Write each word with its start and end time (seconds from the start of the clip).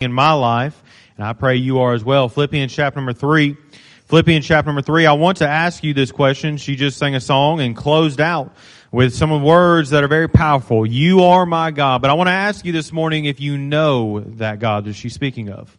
in 0.00 0.14
my 0.14 0.32
life, 0.32 0.82
and 1.18 1.26
I 1.26 1.34
pray 1.34 1.56
you 1.56 1.80
are 1.80 1.92
as 1.92 2.02
well. 2.02 2.30
Philippians 2.30 2.72
chapter 2.72 2.98
number 2.98 3.12
three. 3.12 3.58
Philippians 4.06 4.46
chapter 4.46 4.68
number 4.68 4.80
three. 4.80 5.04
I 5.04 5.12
want 5.12 5.38
to 5.38 5.46
ask 5.46 5.84
you 5.84 5.92
this 5.92 6.10
question. 6.10 6.56
She 6.56 6.74
just 6.74 6.96
sang 6.96 7.14
a 7.14 7.20
song 7.20 7.60
and 7.60 7.76
closed 7.76 8.18
out 8.18 8.56
with 8.90 9.14
some 9.14 9.42
words 9.42 9.90
that 9.90 10.02
are 10.02 10.08
very 10.08 10.28
powerful. 10.28 10.86
You 10.86 11.24
are 11.24 11.44
my 11.44 11.70
God. 11.70 12.00
But 12.00 12.10
I 12.10 12.14
want 12.14 12.28
to 12.28 12.32
ask 12.32 12.64
you 12.64 12.72
this 12.72 12.92
morning 12.92 13.26
if 13.26 13.40
you 13.40 13.58
know 13.58 14.20
that 14.20 14.58
God 14.58 14.86
that 14.86 14.94
she's 14.94 15.12
speaking 15.12 15.50
of. 15.50 15.76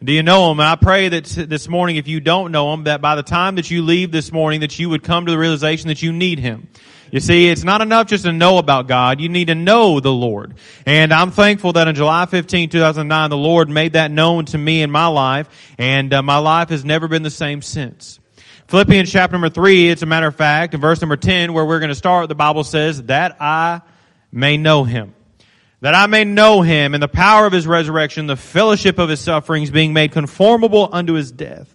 Do 0.00 0.12
you 0.12 0.22
know 0.22 0.52
him? 0.52 0.60
And 0.60 0.68
I 0.68 0.76
pray 0.76 1.08
that 1.08 1.24
this 1.24 1.68
morning, 1.68 1.96
if 1.96 2.06
you 2.06 2.20
don't 2.20 2.52
know 2.52 2.72
him, 2.74 2.84
that 2.84 3.00
by 3.00 3.16
the 3.16 3.24
time 3.24 3.56
that 3.56 3.72
you 3.72 3.82
leave 3.82 4.12
this 4.12 4.30
morning, 4.30 4.60
that 4.60 4.78
you 4.78 4.88
would 4.90 5.02
come 5.02 5.26
to 5.26 5.32
the 5.32 5.38
realization 5.38 5.88
that 5.88 6.00
you 6.00 6.12
need 6.12 6.38
him. 6.38 6.68
You 7.14 7.20
see, 7.20 7.48
it's 7.48 7.62
not 7.62 7.80
enough 7.80 8.08
just 8.08 8.24
to 8.24 8.32
know 8.32 8.58
about 8.58 8.88
God. 8.88 9.20
You 9.20 9.28
need 9.28 9.44
to 9.44 9.54
know 9.54 10.00
the 10.00 10.10
Lord. 10.10 10.54
And 10.84 11.14
I'm 11.14 11.30
thankful 11.30 11.74
that 11.74 11.86
on 11.86 11.94
July 11.94 12.26
15, 12.26 12.70
2009, 12.70 13.30
the 13.30 13.36
Lord 13.36 13.68
made 13.68 13.92
that 13.92 14.10
known 14.10 14.46
to 14.46 14.58
me 14.58 14.82
in 14.82 14.90
my 14.90 15.06
life, 15.06 15.48
and 15.78 16.12
uh, 16.12 16.22
my 16.22 16.38
life 16.38 16.70
has 16.70 16.84
never 16.84 17.06
been 17.06 17.22
the 17.22 17.30
same 17.30 17.62
since. 17.62 18.18
Philippians 18.66 19.12
chapter 19.12 19.34
number 19.34 19.48
3, 19.48 19.90
it's 19.90 20.02
a 20.02 20.06
matter 20.06 20.26
of 20.26 20.34
fact, 20.34 20.74
in 20.74 20.80
verse 20.80 21.00
number 21.00 21.16
10, 21.16 21.52
where 21.52 21.64
we're 21.64 21.78
going 21.78 21.90
to 21.90 21.94
start, 21.94 22.28
the 22.28 22.34
Bible 22.34 22.64
says, 22.64 23.04
that 23.04 23.40
I 23.40 23.82
may 24.32 24.56
know 24.56 24.82
him. 24.82 25.14
That 25.82 25.94
I 25.94 26.08
may 26.08 26.24
know 26.24 26.62
him 26.62 26.94
and 26.94 27.02
the 27.02 27.06
power 27.06 27.46
of 27.46 27.52
his 27.52 27.64
resurrection, 27.64 28.26
the 28.26 28.34
fellowship 28.34 28.98
of 28.98 29.08
his 29.08 29.20
sufferings, 29.20 29.70
being 29.70 29.92
made 29.92 30.10
conformable 30.10 30.88
unto 30.90 31.12
his 31.12 31.30
death 31.30 31.74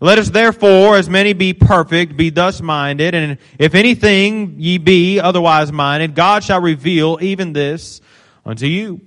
Let 0.00 0.18
us 0.18 0.30
therefore, 0.30 0.96
as 0.96 1.08
many 1.10 1.32
be 1.32 1.52
perfect, 1.54 2.16
be 2.16 2.30
thus 2.30 2.60
minded, 2.60 3.14
and 3.14 3.38
if 3.58 3.74
anything 3.74 4.56
ye 4.58 4.78
be 4.78 5.18
otherwise 5.18 5.72
minded, 5.72 6.14
God 6.14 6.44
shall 6.44 6.60
reveal 6.60 7.18
even 7.20 7.52
this 7.52 8.00
unto 8.46 8.66
you. 8.66 9.00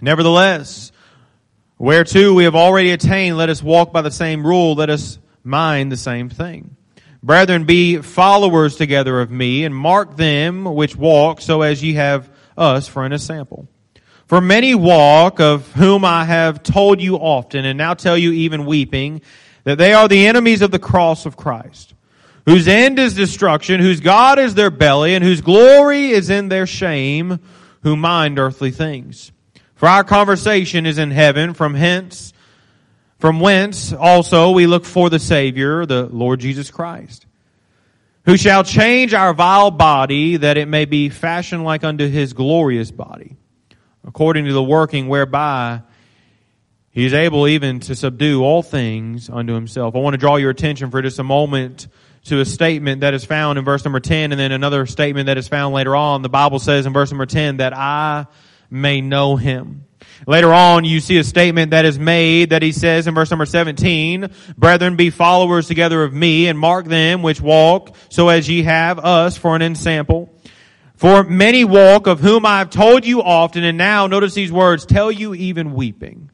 Nevertheless, 0.00 0.90
whereto 1.78 2.32
we 2.32 2.44
have 2.44 2.54
already 2.54 2.92
attained, 2.92 3.36
let 3.36 3.50
us 3.50 3.62
walk 3.62 3.92
by 3.92 4.00
the 4.00 4.10
same 4.10 4.46
rule, 4.46 4.74
let 4.74 4.88
us 4.88 5.18
mind 5.44 5.92
the 5.92 5.96
same 5.96 6.30
thing. 6.30 6.76
Brethren, 7.22 7.64
be 7.64 7.98
followers 7.98 8.76
together 8.76 9.20
of 9.20 9.30
me, 9.30 9.64
and 9.64 9.74
mark 9.74 10.16
them 10.16 10.64
which 10.64 10.96
walk, 10.96 11.40
so 11.42 11.60
as 11.60 11.82
ye 11.82 11.94
have 11.94 12.30
us 12.56 12.88
for 12.88 13.04
an 13.04 13.12
example. 13.12 13.68
For 14.26 14.40
many 14.40 14.74
walk, 14.74 15.40
of 15.40 15.70
whom 15.72 16.04
I 16.04 16.24
have 16.24 16.62
told 16.62 17.00
you 17.00 17.16
often, 17.16 17.64
and 17.64 17.76
now 17.76 17.94
tell 17.94 18.16
you 18.16 18.32
even 18.32 18.64
weeping, 18.64 19.22
that 19.66 19.78
they 19.78 19.92
are 19.92 20.06
the 20.06 20.28
enemies 20.28 20.62
of 20.62 20.70
the 20.70 20.78
cross 20.78 21.26
of 21.26 21.36
Christ, 21.36 21.92
whose 22.44 22.68
end 22.68 23.00
is 23.00 23.14
destruction, 23.14 23.80
whose 23.80 23.98
God 23.98 24.38
is 24.38 24.54
their 24.54 24.70
belly, 24.70 25.16
and 25.16 25.24
whose 25.24 25.40
glory 25.40 26.10
is 26.10 26.30
in 26.30 26.48
their 26.48 26.68
shame, 26.68 27.40
who 27.82 27.96
mind 27.96 28.38
earthly 28.38 28.70
things. 28.70 29.32
For 29.74 29.88
our 29.88 30.04
conversation 30.04 30.86
is 30.86 30.98
in 30.98 31.10
heaven, 31.10 31.52
from 31.52 31.74
hence, 31.74 32.32
from 33.18 33.40
whence 33.40 33.92
also 33.92 34.52
we 34.52 34.68
look 34.68 34.84
for 34.84 35.10
the 35.10 35.18
Savior, 35.18 35.84
the 35.84 36.06
Lord 36.06 36.38
Jesus 36.38 36.70
Christ, 36.70 37.26
who 38.24 38.36
shall 38.36 38.62
change 38.62 39.14
our 39.14 39.34
vile 39.34 39.72
body 39.72 40.36
that 40.36 40.56
it 40.56 40.68
may 40.68 40.84
be 40.84 41.08
fashioned 41.08 41.64
like 41.64 41.82
unto 41.82 42.08
his 42.08 42.34
glorious 42.34 42.92
body, 42.92 43.34
according 44.06 44.44
to 44.44 44.52
the 44.52 44.62
working 44.62 45.08
whereby 45.08 45.82
he 46.96 47.04
is 47.04 47.12
able 47.12 47.46
even 47.46 47.78
to 47.80 47.94
subdue 47.94 48.42
all 48.42 48.62
things 48.62 49.28
unto 49.28 49.52
himself. 49.52 49.94
I 49.94 49.98
want 49.98 50.14
to 50.14 50.18
draw 50.18 50.36
your 50.36 50.48
attention 50.48 50.90
for 50.90 51.02
just 51.02 51.18
a 51.18 51.22
moment 51.22 51.88
to 52.24 52.40
a 52.40 52.46
statement 52.46 53.02
that 53.02 53.12
is 53.12 53.22
found 53.22 53.58
in 53.58 53.66
verse 53.66 53.84
number 53.84 54.00
10 54.00 54.32
and 54.32 54.40
then 54.40 54.50
another 54.50 54.86
statement 54.86 55.26
that 55.26 55.36
is 55.36 55.46
found 55.46 55.74
later 55.74 55.94
on. 55.94 56.22
The 56.22 56.30
Bible 56.30 56.58
says 56.58 56.86
in 56.86 56.94
verse 56.94 57.10
number 57.10 57.26
10 57.26 57.58
that 57.58 57.76
I 57.76 58.24
may 58.70 59.02
know 59.02 59.36
him. 59.36 59.84
Later 60.26 60.54
on, 60.54 60.86
you 60.86 61.00
see 61.00 61.18
a 61.18 61.24
statement 61.24 61.72
that 61.72 61.84
is 61.84 61.98
made 61.98 62.48
that 62.48 62.62
he 62.62 62.72
says 62.72 63.06
in 63.06 63.14
verse 63.14 63.30
number 63.30 63.44
17, 63.44 64.30
Brethren, 64.56 64.96
be 64.96 65.10
followers 65.10 65.68
together 65.68 66.02
of 66.02 66.14
me 66.14 66.46
and 66.48 66.58
mark 66.58 66.86
them 66.86 67.20
which 67.20 67.42
walk 67.42 67.94
so 68.08 68.30
as 68.30 68.48
ye 68.48 68.62
have 68.62 68.98
us 69.00 69.36
for 69.36 69.54
an 69.54 69.60
ensample. 69.60 70.30
For 70.94 71.24
many 71.24 71.62
walk 71.62 72.06
of 72.06 72.20
whom 72.20 72.46
I 72.46 72.60
have 72.60 72.70
told 72.70 73.04
you 73.04 73.22
often 73.22 73.64
and 73.64 73.76
now 73.76 74.06
notice 74.06 74.32
these 74.32 74.50
words, 74.50 74.86
tell 74.86 75.12
you 75.12 75.34
even 75.34 75.74
weeping 75.74 76.30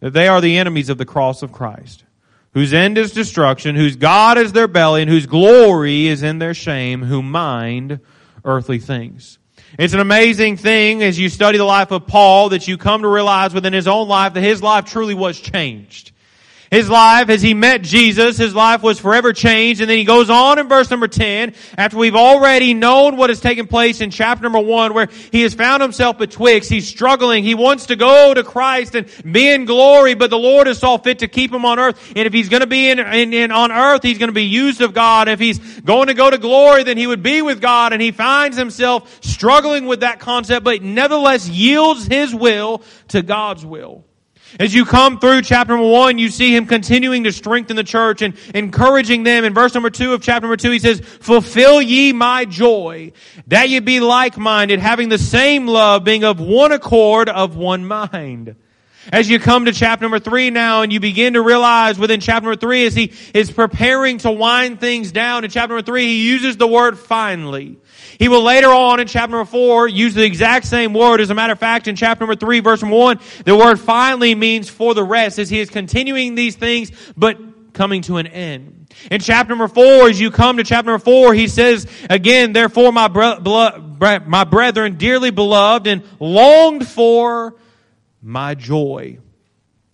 that 0.00 0.12
they 0.12 0.28
are 0.28 0.40
the 0.40 0.58
enemies 0.58 0.88
of 0.88 0.98
the 0.98 1.04
cross 1.04 1.42
of 1.42 1.52
Christ, 1.52 2.04
whose 2.52 2.72
end 2.72 2.98
is 2.98 3.12
destruction, 3.12 3.76
whose 3.76 3.96
God 3.96 4.38
is 4.38 4.52
their 4.52 4.68
belly, 4.68 5.02
and 5.02 5.10
whose 5.10 5.26
glory 5.26 6.06
is 6.06 6.22
in 6.22 6.38
their 6.38 6.54
shame, 6.54 7.02
who 7.02 7.22
mind 7.22 8.00
earthly 8.44 8.78
things. 8.78 9.38
It's 9.78 9.94
an 9.94 10.00
amazing 10.00 10.56
thing 10.56 11.02
as 11.02 11.18
you 11.18 11.28
study 11.28 11.58
the 11.58 11.64
life 11.64 11.92
of 11.92 12.06
Paul 12.06 12.48
that 12.50 12.66
you 12.66 12.76
come 12.76 13.02
to 13.02 13.08
realize 13.08 13.54
within 13.54 13.72
his 13.72 13.86
own 13.86 14.08
life 14.08 14.34
that 14.34 14.42
his 14.42 14.62
life 14.62 14.86
truly 14.86 15.14
was 15.14 15.38
changed. 15.38 16.09
His 16.70 16.88
life, 16.88 17.30
as 17.30 17.42
he 17.42 17.52
met 17.52 17.82
Jesus, 17.82 18.36
his 18.36 18.54
life 18.54 18.80
was 18.80 19.00
forever 19.00 19.32
changed. 19.32 19.80
And 19.80 19.90
then 19.90 19.98
he 19.98 20.04
goes 20.04 20.30
on 20.30 20.60
in 20.60 20.68
verse 20.68 20.88
number 20.88 21.08
10, 21.08 21.52
after 21.76 21.96
we've 21.96 22.14
already 22.14 22.74
known 22.74 23.16
what 23.16 23.28
has 23.28 23.40
taken 23.40 23.66
place 23.66 24.00
in 24.00 24.12
chapter 24.12 24.44
number 24.44 24.60
1, 24.60 24.94
where 24.94 25.08
he 25.32 25.42
has 25.42 25.52
found 25.52 25.82
himself 25.82 26.18
betwixt. 26.18 26.70
He's 26.70 26.86
struggling. 26.86 27.42
He 27.42 27.56
wants 27.56 27.86
to 27.86 27.96
go 27.96 28.32
to 28.32 28.44
Christ 28.44 28.94
and 28.94 29.08
be 29.32 29.48
in 29.48 29.64
glory, 29.64 30.14
but 30.14 30.30
the 30.30 30.38
Lord 30.38 30.68
has 30.68 30.78
saw 30.78 30.96
fit 30.96 31.18
to 31.20 31.28
keep 31.28 31.52
him 31.52 31.64
on 31.64 31.80
earth. 31.80 32.12
And 32.14 32.24
if 32.24 32.32
he's 32.32 32.48
going 32.48 32.60
to 32.60 32.68
be 32.68 32.88
in, 32.88 33.00
in, 33.00 33.32
in 33.32 33.50
on 33.50 33.72
earth, 33.72 34.04
he's 34.04 34.18
going 34.18 34.28
to 34.28 34.32
be 34.32 34.44
used 34.44 34.80
of 34.80 34.94
God. 34.94 35.26
If 35.26 35.40
he's 35.40 35.58
going 35.80 36.06
to 36.06 36.14
go 36.14 36.30
to 36.30 36.38
glory, 36.38 36.84
then 36.84 36.96
he 36.96 37.08
would 37.08 37.24
be 37.24 37.42
with 37.42 37.60
God. 37.60 37.92
And 37.92 38.00
he 38.00 38.12
finds 38.12 38.56
himself 38.56 39.24
struggling 39.24 39.86
with 39.86 40.00
that 40.00 40.20
concept, 40.20 40.62
but 40.62 40.82
nevertheless 40.82 41.48
yields 41.48 42.06
his 42.06 42.32
will 42.32 42.84
to 43.08 43.22
God's 43.22 43.66
will. 43.66 44.04
As 44.58 44.74
you 44.74 44.84
come 44.84 45.20
through 45.20 45.42
chapter 45.42 45.74
number 45.74 45.88
one, 45.88 46.18
you 46.18 46.28
see 46.28 46.54
him 46.54 46.66
continuing 46.66 47.24
to 47.24 47.32
strengthen 47.32 47.76
the 47.76 47.84
church 47.84 48.22
and 48.22 48.34
encouraging 48.54 49.22
them. 49.22 49.44
In 49.44 49.54
verse 49.54 49.74
number 49.74 49.90
two 49.90 50.12
of 50.12 50.22
chapter 50.22 50.42
number 50.42 50.56
two, 50.56 50.70
he 50.70 50.78
says, 50.78 51.00
fulfill 51.00 51.80
ye 51.80 52.12
my 52.12 52.44
joy, 52.44 53.12
that 53.46 53.68
ye 53.68 53.78
be 53.80 54.00
like-minded, 54.00 54.80
having 54.80 55.08
the 55.08 55.18
same 55.18 55.66
love, 55.66 56.04
being 56.04 56.24
of 56.24 56.40
one 56.40 56.72
accord, 56.72 57.28
of 57.28 57.56
one 57.56 57.86
mind. 57.86 58.56
As 59.12 59.30
you 59.30 59.38
come 59.38 59.64
to 59.64 59.72
chapter 59.72 60.04
number 60.04 60.18
three 60.18 60.50
now 60.50 60.82
and 60.82 60.92
you 60.92 61.00
begin 61.00 61.32
to 61.32 61.40
realize 61.40 61.98
within 61.98 62.20
chapter 62.20 62.46
number 62.46 62.60
three 62.60 62.84
as 62.84 62.94
he 62.94 63.12
is 63.32 63.50
preparing 63.50 64.18
to 64.18 64.30
wind 64.30 64.78
things 64.78 65.10
down 65.10 65.42
in 65.44 65.50
chapter 65.50 65.74
number 65.74 65.86
three, 65.86 66.04
he 66.04 66.28
uses 66.28 66.58
the 66.58 66.66
word 66.66 66.98
finally. 66.98 67.78
He 68.20 68.28
will 68.28 68.42
later 68.42 68.68
on 68.68 69.00
in 69.00 69.06
chapter 69.06 69.34
number 69.34 69.50
four 69.50 69.88
use 69.88 70.12
the 70.12 70.24
exact 70.24 70.66
same 70.66 70.92
word. 70.92 71.22
As 71.22 71.30
a 71.30 71.34
matter 71.34 71.54
of 71.54 71.58
fact, 71.58 71.88
in 71.88 71.96
chapter 71.96 72.20
number 72.20 72.36
three, 72.36 72.60
verse 72.60 72.82
one, 72.82 73.18
the 73.46 73.56
word 73.56 73.80
finally 73.80 74.34
means 74.34 74.68
for 74.68 74.92
the 74.92 75.02
rest 75.02 75.38
as 75.38 75.48
he 75.48 75.58
is 75.58 75.70
continuing 75.70 76.34
these 76.34 76.54
things, 76.54 76.92
but 77.16 77.72
coming 77.72 78.02
to 78.02 78.18
an 78.18 78.26
end. 78.26 78.92
In 79.10 79.22
chapter 79.22 79.48
number 79.48 79.68
four, 79.68 80.10
as 80.10 80.20
you 80.20 80.30
come 80.30 80.58
to 80.58 80.64
chapter 80.64 80.90
number 80.90 81.02
four, 81.02 81.32
he 81.32 81.48
says 81.48 81.86
again, 82.10 82.52
therefore 82.52 82.92
my, 82.92 83.08
bre- 83.08 84.18
my 84.26 84.44
brethren, 84.44 84.98
dearly 84.98 85.30
beloved 85.30 85.86
and 85.86 86.02
longed 86.18 86.86
for 86.86 87.56
my 88.20 88.54
joy 88.54 89.18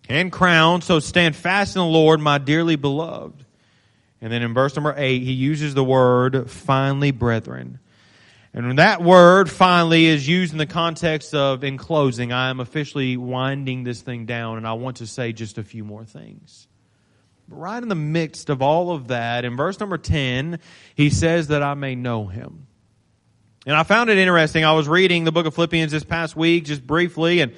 and 0.08 0.32
crown, 0.32 0.82
so 0.82 0.98
stand 0.98 1.36
fast 1.36 1.76
in 1.76 1.80
the 1.80 1.86
Lord, 1.86 2.18
my 2.18 2.38
dearly 2.38 2.74
beloved. 2.74 3.44
And 4.20 4.32
then 4.32 4.42
in 4.42 4.52
verse 4.52 4.74
number 4.74 4.94
eight, 4.96 5.22
he 5.22 5.32
uses 5.32 5.74
the 5.74 5.84
word 5.84 6.50
finally, 6.50 7.12
brethren. 7.12 7.78
And 8.56 8.78
that 8.78 9.02
word 9.02 9.50
finally 9.50 10.06
is 10.06 10.26
used 10.26 10.52
in 10.52 10.58
the 10.58 10.64
context 10.64 11.34
of 11.34 11.62
in 11.62 11.76
closing, 11.76 12.32
I 12.32 12.48
am 12.48 12.58
officially 12.58 13.18
winding 13.18 13.84
this 13.84 14.00
thing 14.00 14.24
down 14.24 14.56
and 14.56 14.66
I 14.66 14.72
want 14.72 14.96
to 14.96 15.06
say 15.06 15.34
just 15.34 15.58
a 15.58 15.62
few 15.62 15.84
more 15.84 16.06
things. 16.06 16.66
But 17.48 17.56
right 17.56 17.82
in 17.82 17.90
the 17.90 17.94
midst 17.94 18.48
of 18.48 18.62
all 18.62 18.92
of 18.92 19.08
that, 19.08 19.44
in 19.44 19.58
verse 19.58 19.78
number 19.78 19.98
10, 19.98 20.58
he 20.94 21.10
says 21.10 21.48
that 21.48 21.62
I 21.62 21.74
may 21.74 21.96
know 21.96 22.28
him. 22.28 22.66
And 23.66 23.76
I 23.76 23.82
found 23.82 24.08
it 24.08 24.16
interesting. 24.16 24.64
I 24.64 24.72
was 24.72 24.88
reading 24.88 25.24
the 25.24 25.32
book 25.32 25.44
of 25.44 25.54
Philippians 25.54 25.92
this 25.92 26.04
past 26.04 26.34
week 26.34 26.64
just 26.64 26.86
briefly 26.86 27.40
and 27.40 27.52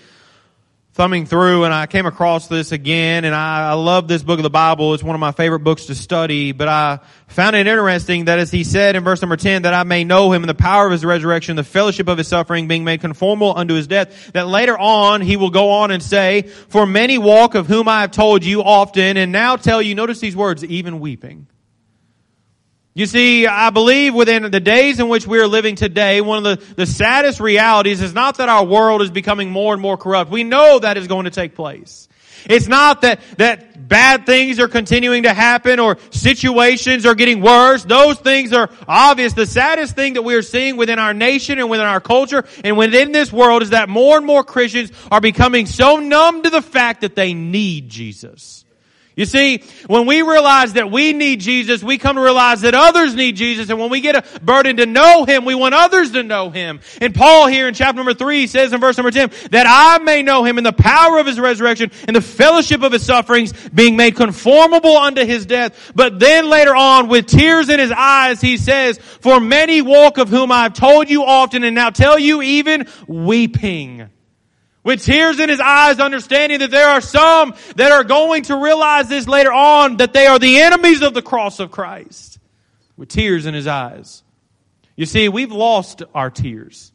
thumbing 0.99 1.27
through 1.27 1.63
and 1.63 1.73
I 1.73 1.87
came 1.87 2.07
across 2.07 2.49
this 2.49 2.73
again 2.73 3.25
and 3.25 3.33
I, 3.33 3.71
I 3.71 3.73
love 3.75 4.09
this 4.09 4.25
book 4.25 4.41
of 4.41 4.43
the 4.43 4.51
Bible. 4.51 4.95
It's 4.95 5.03
one 5.05 5.15
of 5.15 5.21
my 5.21 5.31
favorite 5.31 5.61
books 5.61 5.87
to 5.87 5.95
study, 5.95 6.51
but 6.51 6.67
I 6.67 6.99
found 7.29 7.55
it 7.55 7.69
interesting 7.69 8.25
that 8.25 8.41
as 8.41 8.51
he 8.51 8.65
said 8.65 8.97
in 8.97 9.05
verse 9.05 9.23
number 9.23 9.37
10, 9.37 9.63
that 9.63 9.75
I 9.75 9.85
may 9.85 10.03
know 10.03 10.33
him 10.33 10.43
in 10.43 10.49
the 10.49 10.57
power 10.57 10.87
of 10.87 10.91
his 10.91 11.05
resurrection, 11.05 11.55
the 11.55 11.63
fellowship 11.63 12.09
of 12.09 12.19
his 12.19 12.27
suffering, 12.27 12.67
being 12.67 12.83
made 12.83 13.01
conformable 13.01 13.57
unto 13.57 13.75
his 13.75 13.87
death, 13.87 14.33
that 14.33 14.49
later 14.49 14.77
on 14.77 15.21
he 15.21 15.37
will 15.37 15.51
go 15.51 15.71
on 15.71 15.93
and 15.93 16.03
say, 16.03 16.43
for 16.43 16.85
many 16.85 17.17
walk 17.17 17.55
of 17.55 17.69
whom 17.69 17.87
I 17.87 18.01
have 18.01 18.11
told 18.11 18.45
you 18.45 18.65
often 18.65 19.17
and 19.17 19.31
now 19.31 19.55
tell 19.55 19.81
you, 19.81 19.95
notice 19.95 20.19
these 20.19 20.35
words, 20.35 20.65
even 20.65 20.99
weeping. 20.99 21.47
You 22.99 23.07
see, 23.07 23.47
I 23.47 23.71
believe 23.71 24.13
within 24.13 24.51
the 24.51 24.59
days 24.59 24.99
in 24.99 25.09
which 25.09 25.25
we 25.25 25.39
are 25.39 25.47
living 25.47 25.77
today, 25.77 26.21
one 26.21 26.45
of 26.45 26.59
the, 26.59 26.75
the 26.75 26.85
saddest 26.85 27.39
realities 27.39 28.03
is 28.03 28.13
not 28.13 28.39
that 28.39 28.49
our 28.49 28.65
world 28.65 29.03
is 29.03 29.11
becoming 29.13 29.53
more 29.53 29.73
and 29.73 29.81
more 29.81 29.97
corrupt. 29.97 30.33
We 30.33 30.43
know 30.43 30.81
that 30.81 30.97
is 30.97 31.07
going 31.07 31.27
to 31.27 31.31
take 31.31 31.55
place. 31.55 32.09
It's 32.47 32.67
not 32.67 33.03
that, 33.03 33.21
that 33.37 33.89
bad 33.89 34.27
things 34.27 34.59
are 34.59 34.67
continuing 34.67 35.23
to 35.23 35.33
happen 35.33 35.79
or 35.79 35.99
situations 36.11 37.07
are 37.07 37.15
getting 37.15 37.41
worse. 37.41 37.85
Those 37.85 38.19
things 38.19 38.53
are 38.53 38.69
obvious. 38.89 39.33
The 39.33 39.47
saddest 39.47 39.95
thing 39.95 40.15
that 40.15 40.23
we 40.23 40.35
are 40.35 40.43
seeing 40.43 40.77
within 40.77 40.99
our 40.99 41.15
nation 41.15 41.61
and 41.61 41.71
within 41.71 41.87
our 41.87 42.01
culture 42.01 42.47
and 42.65 42.77
within 42.77 43.13
this 43.13 43.33
world 43.33 43.63
is 43.63 43.71
that 43.71 43.89
more 43.89 44.17
and 44.17 44.27
more 44.27 44.43
Christians 44.43 44.91
are 45.13 45.21
becoming 45.21 45.67
so 45.67 45.99
numb 45.99 46.43
to 46.43 46.51
the 46.51 46.63
fact 46.63 47.03
that 47.03 47.15
they 47.15 47.33
need 47.33 47.91
Jesus. 47.91 48.65
You 49.19 49.25
see, 49.25 49.65
when 49.89 50.07
we 50.07 50.23
realize 50.23 50.75
that 50.75 50.93
we 50.93 51.13
need 51.13 51.41
Jesus, 51.41 51.83
we 51.83 51.99
come 51.99 52.15
to 52.15 52.23
realize 52.23 52.61
that 52.61 52.77
others 52.77 53.17
need 53.17 53.35
Jesus. 53.35 53.69
And 53.69 53.77
when 53.77 53.91
we 53.91 54.01
get 54.01 54.15
a 54.15 54.41
burden 54.41 54.77
to 54.77 54.87
know 54.87 55.25
Him, 55.25 55.45
we 55.45 55.57
want 55.57 55.75
others 55.75 56.13
to 56.13 56.23
know 56.23 56.51
Him. 56.51 56.79
And 57.01 57.13
Paul 57.13 57.49
here 57.49 57.67
in 57.67 57.75
chapter 57.75 57.97
number 57.97 58.15
three 58.15 58.47
says 58.47 58.73
in 58.73 58.79
verse 58.79 58.97
number 58.97 59.11
10, 59.11 59.33
that 59.51 59.67
I 59.69 59.99
may 60.05 60.23
know 60.23 60.45
Him 60.45 60.57
in 60.57 60.63
the 60.63 60.73
power 60.73 61.19
of 61.19 61.27
His 61.27 61.41
resurrection, 61.41 61.91
and 62.07 62.15
the 62.15 62.21
fellowship 62.21 62.85
of 62.85 62.93
His 62.93 63.05
sufferings, 63.05 63.53
being 63.71 63.97
made 63.97 64.15
conformable 64.15 64.97
unto 64.97 65.25
His 65.25 65.47
death. 65.47 65.91
But 65.97 66.21
then 66.21 66.49
later 66.49 66.77
on, 66.77 67.09
with 67.09 67.27
tears 67.27 67.69
in 67.69 67.81
His 67.81 67.91
eyes, 67.91 68.41
He 68.41 68.57
says, 68.57 68.99
for 68.99 69.41
many 69.41 69.83
walk 69.83 70.19
of 70.19 70.29
whom 70.29 70.53
I 70.53 70.63
have 70.63 70.75
told 70.75 71.11
you 71.11 71.25
often 71.25 71.65
and 71.65 71.75
now 71.75 71.91
tell 71.91 72.21
you 72.21 72.41
even 72.41 72.87
weeping 73.09 74.11
with 74.89 75.05
tears 75.05 75.39
in 75.39 75.51
his 75.51 75.61
eyes, 75.61 76.01
understanding 76.01 76.61
that 76.61 76.71
there 76.71 76.89
are 76.89 77.03
some 77.03 77.55
that 77.77 77.93
are 77.93 78.05
going 78.05 78.45
to 78.45 78.57
realize 78.57 79.07
this 79.07 79.29
later 79.29 79.53
on, 79.53 79.99
that 79.99 80.15
they 80.15 80.27
are 80.27 80.39
the 80.39 80.63
enemies 80.63 81.03
of 81.03 81.13
the 81.13 81.21
cross 81.21 81.61
of 81.61 81.71
Christ. 81.71 82.39
With 82.97 83.11
tears 83.11 83.45
in 83.45 83.53
his 83.53 83.67
eyes. 83.67 84.23
You 84.97 85.05
see, 85.05 85.29
we've 85.29 85.53
lost 85.53 86.05
our 86.15 86.31
tears. 86.31 86.91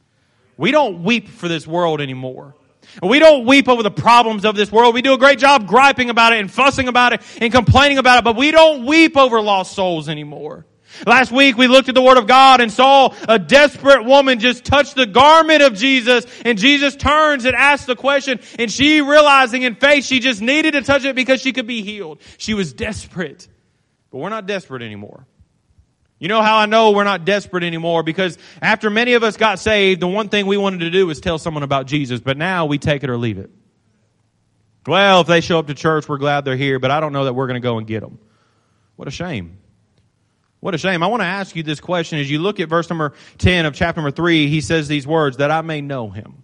We 0.57 0.71
don't 0.71 1.03
weep 1.03 1.27
for 1.27 1.47
this 1.47 1.67
world 1.67 2.01
anymore. 2.01 2.55
We 3.03 3.19
don't 3.19 3.45
weep 3.45 3.69
over 3.69 3.83
the 3.83 3.91
problems 3.91 4.43
of 4.43 4.55
this 4.55 4.71
world. 4.71 4.95
We 4.95 5.03
do 5.03 5.13
a 5.13 5.19
great 5.19 5.37
job 5.37 5.67
griping 5.67 6.09
about 6.09 6.33
it 6.33 6.39
and 6.39 6.51
fussing 6.51 6.87
about 6.87 7.13
it 7.13 7.21
and 7.39 7.53
complaining 7.53 7.99
about 7.99 8.17
it, 8.17 8.23
but 8.23 8.35
we 8.35 8.49
don't 8.49 8.87
weep 8.87 9.15
over 9.15 9.39
lost 9.39 9.75
souls 9.75 10.09
anymore. 10.09 10.65
Last 11.05 11.31
week 11.31 11.57
we 11.57 11.67
looked 11.67 11.89
at 11.89 11.95
the 11.95 12.01
Word 12.01 12.17
of 12.17 12.27
God 12.27 12.61
and 12.61 12.71
saw 12.71 13.13
a 13.27 13.39
desperate 13.39 14.05
woman 14.05 14.39
just 14.39 14.65
touch 14.65 14.93
the 14.93 15.05
garment 15.05 15.61
of 15.61 15.75
Jesus 15.75 16.25
and 16.45 16.57
Jesus 16.57 16.95
turns 16.95 17.45
and 17.45 17.55
asks 17.55 17.85
the 17.85 17.95
question 17.95 18.39
and 18.59 18.71
she 18.71 19.01
realizing 19.01 19.63
in 19.63 19.75
faith 19.75 20.05
she 20.05 20.19
just 20.19 20.41
needed 20.41 20.71
to 20.71 20.81
touch 20.81 21.05
it 21.05 21.15
because 21.15 21.41
she 21.41 21.53
could 21.53 21.67
be 21.67 21.81
healed. 21.83 22.21
She 22.37 22.53
was 22.53 22.73
desperate. 22.73 23.47
But 24.11 24.19
we're 24.19 24.29
not 24.29 24.45
desperate 24.45 24.83
anymore. 24.83 25.25
You 26.19 26.29
know 26.29 26.41
how 26.41 26.57
I 26.57 26.67
know 26.67 26.91
we're 26.91 27.03
not 27.03 27.25
desperate 27.25 27.63
anymore? 27.63 28.03
Because 28.03 28.37
after 28.61 28.89
many 28.89 29.15
of 29.15 29.23
us 29.23 29.35
got 29.35 29.59
saved, 29.59 29.99
the 29.99 30.07
one 30.07 30.29
thing 30.29 30.45
we 30.45 30.55
wanted 30.55 30.79
to 30.81 30.89
do 30.89 31.05
was 31.05 31.19
tell 31.19 31.37
someone 31.37 31.63
about 31.63 31.85
Jesus, 31.87 32.21
but 32.21 32.37
now 32.37 32.65
we 32.65 32.77
take 32.77 33.03
it 33.03 33.09
or 33.09 33.17
leave 33.17 33.39
it. 33.39 33.49
Well, 34.87 35.21
if 35.21 35.27
they 35.27 35.41
show 35.41 35.59
up 35.59 35.67
to 35.67 35.73
church, 35.73 36.07
we're 36.07 36.17
glad 36.17 36.45
they're 36.45 36.55
here, 36.55 36.79
but 36.79 36.91
I 36.91 36.99
don't 36.99 37.13
know 37.13 37.25
that 37.25 37.33
we're 37.33 37.47
going 37.47 37.61
to 37.61 37.65
go 37.65 37.77
and 37.77 37.87
get 37.87 38.01
them. 38.01 38.19
What 38.95 39.07
a 39.07 39.11
shame. 39.11 39.57
What 40.63 40.73
a 40.73 40.77
shame. 40.77 41.03
I 41.03 41.07
want 41.07 41.19
to 41.19 41.27
ask 41.27 41.57
you 41.57 41.63
this 41.63 41.81
question. 41.81 42.19
As 42.19 42.31
you 42.31 42.39
look 42.39 42.61
at 42.61 42.69
verse 42.69 42.89
number 42.89 43.11
10 43.39 43.65
of 43.65 43.75
chapter 43.75 43.99
number 43.99 44.15
3, 44.15 44.47
he 44.47 44.61
says 44.61 44.87
these 44.87 45.05
words, 45.05 45.35
that 45.37 45.51
I 45.51 45.59
may 45.59 45.81
know 45.81 46.09
him. 46.09 46.41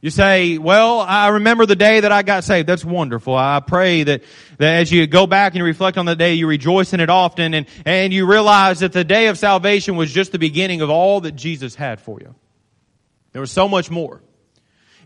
You 0.00 0.08
say, 0.08 0.56
well, 0.56 1.00
I 1.00 1.28
remember 1.28 1.66
the 1.66 1.76
day 1.76 2.00
that 2.00 2.10
I 2.10 2.22
got 2.22 2.44
saved. 2.44 2.66
That's 2.66 2.82
wonderful. 2.82 3.36
I 3.36 3.60
pray 3.60 4.04
that, 4.04 4.22
that 4.56 4.76
as 4.76 4.90
you 4.90 5.06
go 5.06 5.26
back 5.26 5.52
and 5.52 5.58
you 5.58 5.64
reflect 5.64 5.98
on 5.98 6.06
the 6.06 6.16
day, 6.16 6.32
you 6.32 6.46
rejoice 6.46 6.94
in 6.94 7.00
it 7.00 7.10
often 7.10 7.52
and, 7.52 7.66
and 7.84 8.10
you 8.10 8.24
realize 8.24 8.80
that 8.80 8.94
the 8.94 9.04
day 9.04 9.26
of 9.26 9.36
salvation 9.36 9.96
was 9.96 10.10
just 10.10 10.32
the 10.32 10.38
beginning 10.38 10.80
of 10.80 10.88
all 10.88 11.20
that 11.20 11.32
Jesus 11.32 11.74
had 11.74 12.00
for 12.00 12.20
you. 12.20 12.34
There 13.32 13.40
was 13.42 13.52
so 13.52 13.68
much 13.68 13.90
more. 13.90 14.22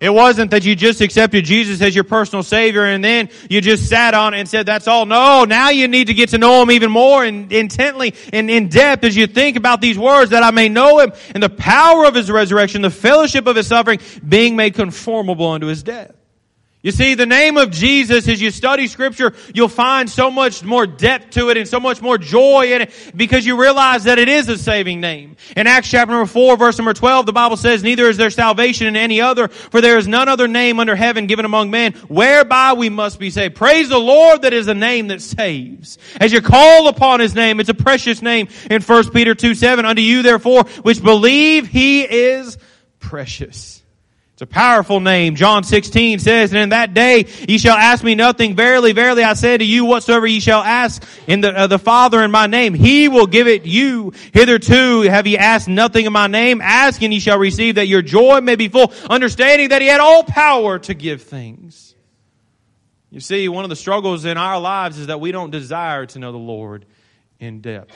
It 0.05 0.13
wasn't 0.13 0.51
that 0.51 0.67
you 0.67 0.77
just 0.77 1.01
accepted 1.01 1.47
Jesus 1.47 1.81
as 1.81 1.95
your 1.95 2.05
personal 2.05 2.43
savior 2.43 2.85
and 2.85 3.03
then 3.03 3.31
you 3.49 3.63
just 3.63 3.89
sat 3.89 4.13
on 4.13 4.35
it 4.35 4.41
and 4.41 4.47
said, 4.47 4.67
that's 4.67 4.87
all. 4.87 5.07
No, 5.07 5.47
now 5.47 5.71
you 5.71 5.89
need 5.89 6.09
to 6.09 6.15
get 6.15 6.29
to 6.29 6.39
know 6.39 6.61
him 6.61 6.71
even 6.73 6.91
more 6.91 7.25
and 7.25 7.51
intently 7.51 8.13
and 8.31 8.51
in 8.51 8.69
depth 8.69 9.05
as 9.05 9.17
you 9.17 9.27
think 9.27 9.57
about 9.57 9.81
these 9.81 9.97
words 9.97 10.33
that 10.33 10.43
I 10.43 10.51
may 10.51 10.69
know 10.69 10.99
him 10.99 11.15
and 11.33 11.43
the 11.43 11.49
power 11.49 12.05
of 12.05 12.15
his 12.15 12.31
resurrection, 12.31 12.83
the 12.83 12.91
fellowship 12.91 13.47
of 13.47 13.57
his 13.57 13.67
suffering, 13.67 13.99
being 14.29 14.57
made 14.57 14.75
conformable 14.75 15.47
unto 15.47 15.69
his 15.69 15.83
death. 15.83 16.15
You 16.85 16.93
see, 16.93 17.15
the 17.15 17.25
name 17.25 17.57
of 17.57 17.71
Jesus, 17.71 18.29
as 18.29 18.43
you 18.43 18.51
study 18.51 18.89
scripture, 18.89 19.33
you'll 19.55 19.69
find 19.69 20.09
so 20.09 20.31
much 20.31 20.63
more 20.63 20.87
depth 20.87 21.31
to 21.31 21.49
it 21.49 21.57
and 21.57 21.67
so 21.67 21.81
much 21.81 22.03
more 22.03 22.19
joy 22.19 22.75
in 22.75 22.83
it 22.83 22.93
because 23.17 23.47
you 23.47 23.59
realize 23.59 24.05
that 24.05 24.19
it 24.19 24.29
is 24.29 24.51
a 24.51 24.59
saving 24.59 25.01
name. 25.01 25.37
In 25.57 25.67
Acts 25.67 25.89
chapter 25.89 26.13
number 26.13 26.31
4, 26.31 26.59
verse 26.59 26.77
number 26.77 26.93
12, 26.93 27.25
the 27.25 27.33
Bible 27.33 27.57
says, 27.57 27.83
Neither 27.83 28.07
is 28.11 28.19
there 28.19 28.29
salvation 28.29 28.87
in 28.87 28.97
any 28.97 29.23
other, 29.23 29.49
for 29.49 29.81
there 29.81 29.97
is 29.97 30.07
none 30.07 30.29
other 30.29 30.47
name 30.47 30.79
under 30.79 30.95
heaven 30.95 31.27
given 31.27 31.47
among 31.47 31.71
men 31.71 31.95
whereby 32.09 32.75
we 32.75 32.91
must 32.91 33.19
be 33.19 33.31
saved. 33.31 33.55
Praise 33.55 33.89
the 33.89 33.97
Lord 33.99 34.43
that 34.43 34.53
is 34.53 34.69
a 34.69 34.75
name 34.75 35.09
that 35.09 35.23
saves. 35.23 35.97
As 36.21 36.35
you 36.35 36.43
call 36.43 36.89
upon 36.89 37.19
His 37.19 37.35
name, 37.35 37.61
it's 37.61 37.71
a 37.71 37.75
precious 37.75 38.21
name 38.21 38.49
in 38.71 38.83
1 38.83 39.11
Peter 39.11 39.35
2, 39.35 39.55
7. 39.55 39.87
Unto 39.87 40.03
you 40.03 40.21
therefore, 40.21 40.65
which 40.83 41.03
believe 41.03 41.67
He 41.67 42.03
is 42.03 42.59
precious. 43.01 43.83
It's 44.35 44.43
a 44.43 44.47
powerful 44.47 44.99
name. 44.99 45.37
John 45.37 45.63
16 45.63 46.19
says, 46.19 46.53
And 46.53 46.61
in 46.61 46.69
that 46.71 46.93
day 46.93 47.27
ye 47.47 47.57
shall 47.57 47.77
ask 47.77 48.03
me 48.03 48.17
nothing. 48.17 48.57
Verily, 48.57 48.91
verily, 48.91 49.23
I 49.23 49.35
say 49.35 49.57
to 49.57 49.65
you, 49.65 49.85
whatsoever 49.85 50.27
ye 50.27 50.41
shall 50.41 50.61
ask 50.61 51.05
in 51.29 51.41
the, 51.41 51.57
uh, 51.57 51.67
the 51.69 51.79
Father 51.79 52.21
in 52.21 52.33
my 52.33 52.49
name, 52.49 52.75
he 52.75 53.07
will 53.07 53.29
give 53.29 53.47
it 53.47 53.65
you. 53.65 54.13
Hitherto 54.33 55.03
have 55.03 55.29
ye 55.29 55.39
asked 55.39 55.69
nothing 55.69 56.05
in 56.05 56.13
my 56.13 56.27
name. 56.27 56.61
Ask 56.61 57.01
and 57.03 57.15
ye 57.15 57.21
shall 57.21 57.39
receive 57.39 57.77
that 57.77 57.87
your 57.87 58.03
joy 58.03 58.41
may 58.41 58.57
be 58.57 58.67
full, 58.67 58.93
understanding 59.09 59.69
that 59.69 59.81
he 59.81 59.87
had 59.87 60.01
all 60.01 60.25
power 60.25 60.81
to 60.81 60.95
give 60.95 61.23
things. 61.23 61.95
You 63.11 63.21
see, 63.21 63.49
one 63.49 63.63
of 63.65 63.71
the 63.71 63.77
struggles 63.77 64.25
in 64.25 64.37
our 64.37 64.59
lives 64.59 64.99
is 64.99 65.07
that 65.07 65.21
we 65.21 65.31
don't 65.31 65.51
desire 65.51 66.07
to 66.07 66.19
know 66.19 66.33
the 66.33 66.39
Lord 66.39 66.87
in 67.39 67.61
depth. 67.61 67.95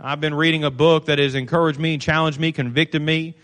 I've 0.00 0.20
been 0.20 0.34
reading 0.34 0.64
a 0.64 0.72
book 0.72 1.04
that 1.04 1.20
has 1.20 1.36
encouraged 1.36 1.78
me, 1.78 1.98
challenged 1.98 2.40
me, 2.40 2.50
convicted 2.50 3.00
me 3.00 3.36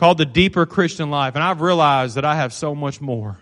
called 0.00 0.16
The 0.16 0.24
Deeper 0.24 0.64
Christian 0.64 1.10
Life. 1.10 1.34
And 1.34 1.44
I've 1.44 1.60
realized 1.60 2.16
that 2.16 2.24
I 2.24 2.34
have 2.34 2.54
so 2.54 2.74
much 2.74 3.02
more. 3.02 3.38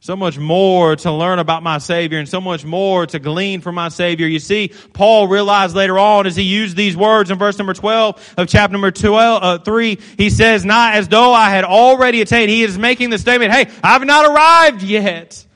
So 0.00 0.16
much 0.16 0.38
more 0.38 0.96
to 0.96 1.12
learn 1.12 1.38
about 1.38 1.62
my 1.62 1.76
Savior 1.76 2.18
and 2.18 2.26
so 2.26 2.40
much 2.40 2.64
more 2.64 3.06
to 3.06 3.18
glean 3.18 3.60
from 3.60 3.74
my 3.74 3.90
Savior. 3.90 4.26
You 4.26 4.38
see, 4.38 4.72
Paul 4.94 5.28
realized 5.28 5.76
later 5.76 5.98
on 5.98 6.26
as 6.26 6.34
he 6.34 6.42
used 6.42 6.74
these 6.74 6.96
words 6.96 7.30
in 7.30 7.38
verse 7.38 7.58
number 7.58 7.74
12 7.74 8.34
of 8.38 8.48
chapter 8.48 8.72
number 8.72 8.90
12, 8.90 9.42
uh, 9.42 9.58
3, 9.58 9.98
he 10.16 10.30
says, 10.30 10.64
not 10.64 10.94
as 10.94 11.06
though 11.06 11.34
I 11.34 11.50
had 11.50 11.64
already 11.64 12.22
attained. 12.22 12.50
He 12.50 12.62
is 12.62 12.78
making 12.78 13.10
the 13.10 13.18
statement, 13.18 13.52
hey, 13.52 13.70
I've 13.84 14.04
not 14.06 14.24
arrived 14.24 14.82
yet. 14.82 15.46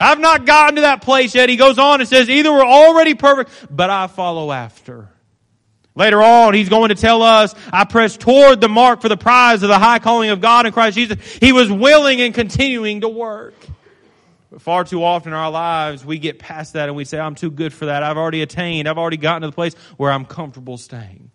I've 0.00 0.18
not 0.18 0.46
gotten 0.46 0.74
to 0.74 0.80
that 0.80 1.00
place 1.00 1.32
yet. 1.32 1.48
He 1.48 1.56
goes 1.56 1.78
on 1.78 2.00
and 2.00 2.08
says, 2.08 2.28
either 2.28 2.52
we're 2.52 2.66
already 2.66 3.14
perfect, 3.14 3.50
but 3.70 3.88
I 3.88 4.08
follow 4.08 4.50
after. 4.50 5.08
Later 5.94 6.22
on, 6.22 6.54
he's 6.54 6.70
going 6.70 6.88
to 6.88 6.94
tell 6.94 7.22
us, 7.22 7.54
I 7.72 7.84
press 7.84 8.16
toward 8.16 8.60
the 8.60 8.68
mark 8.68 9.02
for 9.02 9.08
the 9.10 9.16
prize 9.16 9.62
of 9.62 9.68
the 9.68 9.78
high 9.78 9.98
calling 9.98 10.30
of 10.30 10.40
God 10.40 10.64
in 10.64 10.72
Christ 10.72 10.96
Jesus. 10.96 11.18
He 11.34 11.52
was 11.52 11.70
willing 11.70 12.20
and 12.22 12.34
continuing 12.34 13.02
to 13.02 13.08
work. 13.08 13.54
But 14.50 14.62
far 14.62 14.84
too 14.84 15.04
often 15.04 15.32
in 15.32 15.38
our 15.38 15.50
lives, 15.50 16.04
we 16.04 16.18
get 16.18 16.38
past 16.38 16.74
that 16.74 16.88
and 16.88 16.96
we 16.96 17.04
say, 17.04 17.18
I'm 17.18 17.34
too 17.34 17.50
good 17.50 17.72
for 17.72 17.86
that. 17.86 18.02
I've 18.02 18.16
already 18.16 18.42
attained. 18.42 18.88
I've 18.88 18.98
already 18.98 19.16
gotten 19.18 19.42
to 19.42 19.48
the 19.48 19.54
place 19.54 19.74
where 19.96 20.10
I'm 20.10 20.24
comfortable 20.24 20.78
staying. 20.78 21.30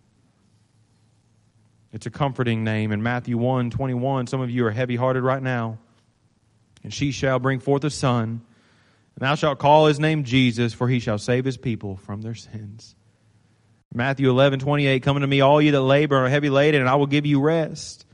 It's 1.93 2.05
a 2.05 2.11
comforting 2.11 2.63
name. 2.63 2.91
In 2.91 3.01
Matthew 3.01 3.37
1 3.37 3.71
21, 3.71 4.27
some 4.27 4.41
of 4.41 4.49
you 4.49 4.65
are 4.65 4.71
heavy 4.71 4.95
hearted 4.95 5.23
right 5.23 5.41
now. 5.41 5.79
And 6.83 6.93
she 6.93 7.11
shall 7.11 7.39
bring 7.39 7.59
forth 7.59 7.83
a 7.83 7.89
son, 7.89 8.41
and 9.15 9.21
thou 9.21 9.35
shalt 9.35 9.57
call 9.57 9.87
his 9.87 9.99
name 9.99 10.23
Jesus, 10.23 10.73
for 10.73 10.87
he 10.87 10.99
shall 10.99 11.17
save 11.17 11.43
his 11.43 11.57
people 11.57 11.97
from 11.97 12.21
their 12.21 12.35
sins. 12.35 12.95
Matthew 13.93 14.29
11, 14.29 14.59
28, 14.59 15.01
come 15.01 15.15
unto 15.15 15.27
me 15.27 15.41
all 15.41 15.61
you 15.61 15.71
that 15.71 15.81
labor 15.81 16.17
and 16.17 16.25
are 16.25 16.29
heavy 16.29 16.49
laden, 16.49 16.81
and 16.81 16.89
I 16.89 16.95
will 16.95 17.07
give 17.07 17.25
you 17.25 17.39
rest. 17.41 18.05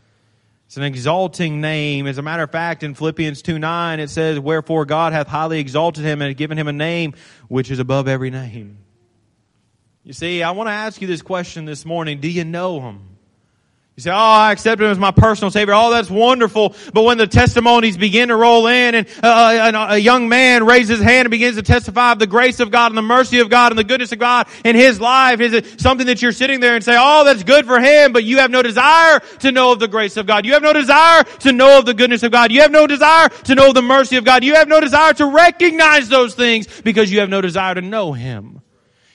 It's 0.67 0.77
an 0.77 0.83
exalting 0.83 1.61
name. 1.61 2.07
As 2.07 2.17
a 2.17 2.21
matter 2.21 2.43
of 2.43 2.51
fact, 2.51 2.83
in 2.83 2.95
Philippians 2.95 3.41
2, 3.41 3.59
9, 3.59 3.99
it 3.99 4.09
says, 4.09 4.39
Wherefore 4.39 4.85
God 4.85 5.13
hath 5.13 5.27
highly 5.27 5.59
exalted 5.59 6.03
him 6.03 6.21
and 6.21 6.35
given 6.35 6.57
him 6.57 6.67
a 6.67 6.73
name 6.73 7.13
which 7.47 7.69
is 7.69 7.79
above 7.79 8.07
every 8.07 8.29
name. 8.29 8.79
You 10.03 10.13
see, 10.13 10.43
I 10.43 10.51
want 10.51 10.67
to 10.67 10.71
ask 10.71 11.01
you 11.01 11.07
this 11.07 11.21
question 11.21 11.65
this 11.65 11.85
morning. 11.85 12.19
Do 12.19 12.27
you 12.27 12.43
know 12.43 12.81
him? 12.81 13.12
You 13.95 14.01
say, 14.01 14.09
ah, 14.09 14.15
oh, 14.15 14.41
I 14.45 14.51
accept 14.51 14.81
him 14.81 14.87
as 14.87 14.97
my 14.97 15.11
personal 15.11 15.51
savior. 15.51 15.75
Oh, 15.75 15.91
that's 15.91 16.09
wonderful. 16.09 16.75
But 16.93 17.03
when 17.03 17.19
the 17.19 17.27
testimonies 17.27 17.95
begin 17.95 18.29
to 18.29 18.35
roll 18.35 18.65
in 18.65 18.95
uh, 18.95 19.03
uh, 19.21 19.59
and 19.67 19.75
uh, 19.75 19.87
a 19.91 19.97
young 19.99 20.27
man 20.29 20.65
raises 20.65 20.97
his 20.97 21.01
hand 21.01 21.27
and 21.27 21.29
begins 21.29 21.57
to 21.57 21.61
testify 21.61 22.13
of 22.13 22.17
the 22.17 22.25
grace 22.25 22.59
of 22.59 22.71
God 22.71 22.91
and 22.91 22.97
the 22.97 23.03
mercy 23.03 23.37
of 23.37 23.51
God 23.51 23.71
and 23.71 23.77
the 23.77 23.83
goodness 23.83 24.11
of 24.11 24.17
God 24.17 24.47
in 24.65 24.75
his 24.75 24.99
life, 24.99 25.41
is 25.41 25.53
it 25.53 25.79
something 25.79 26.07
that 26.07 26.23
you're 26.23 26.31
sitting 26.31 26.59
there 26.59 26.73
and 26.73 26.83
say, 26.83 26.97
oh, 26.99 27.23
that's 27.23 27.43
good 27.43 27.67
for 27.67 27.79
him, 27.79 28.13
but 28.13 28.23
you 28.23 28.39
have 28.39 28.49
no 28.49 28.63
desire 28.63 29.19
to 29.39 29.51
know 29.51 29.71
of 29.71 29.79
the 29.79 29.87
grace 29.87 30.17
of 30.17 30.25
God. 30.25 30.43
You 30.43 30.53
have 30.53 30.63
no 30.63 30.73
desire 30.73 31.23
to 31.41 31.51
know 31.51 31.77
of 31.77 31.85
the 31.85 31.93
goodness 31.93 32.23
of 32.23 32.31
God. 32.31 32.51
You 32.51 32.61
have 32.61 32.71
no 32.71 32.87
desire 32.87 33.29
to 33.29 33.53
know 33.53 33.73
the 33.73 33.83
mercy 33.83 34.15
of 34.15 34.25
God. 34.25 34.43
You 34.43 34.55
have 34.55 34.67
no 34.67 34.79
desire 34.79 35.13
to 35.13 35.27
recognize 35.27 36.09
those 36.09 36.33
things 36.33 36.65
because 36.81 37.11
you 37.11 37.19
have 37.19 37.29
no 37.29 37.41
desire 37.41 37.75
to 37.75 37.81
know 37.81 38.11
him. 38.11 38.63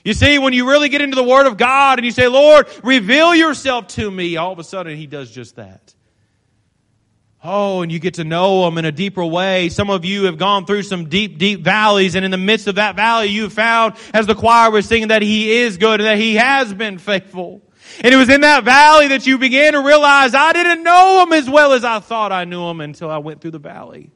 You 0.08 0.14
see, 0.14 0.38
when 0.38 0.54
you 0.54 0.66
really 0.66 0.88
get 0.88 1.02
into 1.02 1.16
the 1.16 1.22
Word 1.22 1.46
of 1.46 1.58
God 1.58 1.98
and 1.98 2.06
you 2.06 2.12
say, 2.12 2.28
Lord, 2.28 2.66
reveal 2.82 3.34
yourself 3.34 3.88
to 3.88 4.10
me, 4.10 4.38
all 4.38 4.50
of 4.50 4.58
a 4.58 4.64
sudden 4.64 4.96
He 4.96 5.06
does 5.06 5.30
just 5.30 5.56
that. 5.56 5.94
Oh, 7.44 7.82
and 7.82 7.92
you 7.92 7.98
get 7.98 8.14
to 8.14 8.24
know 8.24 8.66
Him 8.66 8.78
in 8.78 8.86
a 8.86 8.90
deeper 8.90 9.22
way. 9.22 9.68
Some 9.68 9.90
of 9.90 10.06
you 10.06 10.24
have 10.24 10.38
gone 10.38 10.64
through 10.64 10.84
some 10.84 11.10
deep, 11.10 11.36
deep 11.36 11.60
valleys, 11.60 12.14
and 12.14 12.24
in 12.24 12.30
the 12.30 12.38
midst 12.38 12.68
of 12.68 12.76
that 12.76 12.96
valley, 12.96 13.26
you 13.26 13.50
found, 13.50 13.96
as 14.14 14.26
the 14.26 14.34
choir 14.34 14.70
was 14.70 14.86
singing, 14.86 15.08
that 15.08 15.20
He 15.20 15.58
is 15.58 15.76
good 15.76 16.00
and 16.00 16.06
that 16.06 16.16
He 16.16 16.36
has 16.36 16.72
been 16.72 16.96
faithful. 16.96 17.60
And 18.02 18.14
it 18.14 18.16
was 18.16 18.30
in 18.30 18.40
that 18.40 18.64
valley 18.64 19.08
that 19.08 19.26
you 19.26 19.36
began 19.36 19.74
to 19.74 19.82
realize, 19.82 20.34
I 20.34 20.54
didn't 20.54 20.84
know 20.84 21.22
Him 21.22 21.34
as 21.34 21.50
well 21.50 21.74
as 21.74 21.84
I 21.84 21.98
thought 21.98 22.32
I 22.32 22.46
knew 22.46 22.62
Him 22.62 22.80
until 22.80 23.10
I 23.10 23.18
went 23.18 23.42
through 23.42 23.50
the 23.50 23.58
valley. 23.58 24.10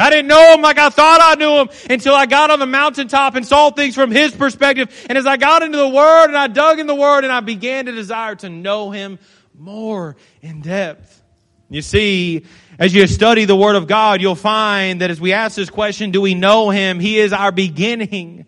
I 0.00 0.10
didn't 0.10 0.28
know 0.28 0.54
him 0.54 0.62
like 0.62 0.78
I 0.78 0.88
thought 0.88 1.20
I 1.22 1.34
knew 1.34 1.58
him 1.58 1.68
until 1.90 2.14
I 2.14 2.26
got 2.26 2.50
on 2.50 2.58
the 2.58 2.66
mountaintop 2.66 3.34
and 3.34 3.46
saw 3.46 3.70
things 3.70 3.94
from 3.94 4.10
his 4.10 4.32
perspective. 4.32 5.06
And 5.08 5.18
as 5.18 5.26
I 5.26 5.36
got 5.36 5.62
into 5.62 5.78
the 5.78 5.88
Word 5.88 6.26
and 6.26 6.36
I 6.36 6.46
dug 6.46 6.78
in 6.78 6.86
the 6.86 6.94
Word 6.94 7.24
and 7.24 7.32
I 7.32 7.40
began 7.40 7.86
to 7.86 7.92
desire 7.92 8.34
to 8.36 8.48
know 8.48 8.90
him 8.90 9.18
more 9.58 10.16
in 10.40 10.62
depth. 10.62 11.22
You 11.68 11.82
see, 11.82 12.46
as 12.78 12.94
you 12.94 13.06
study 13.06 13.44
the 13.44 13.54
Word 13.54 13.76
of 13.76 13.86
God, 13.86 14.20
you'll 14.20 14.34
find 14.34 15.02
that 15.02 15.10
as 15.10 15.20
we 15.20 15.34
ask 15.34 15.54
this 15.54 15.70
question, 15.70 16.10
do 16.10 16.20
we 16.20 16.34
know 16.34 16.70
him? 16.70 16.98
He 16.98 17.18
is 17.18 17.32
our 17.32 17.52
beginning. 17.52 18.46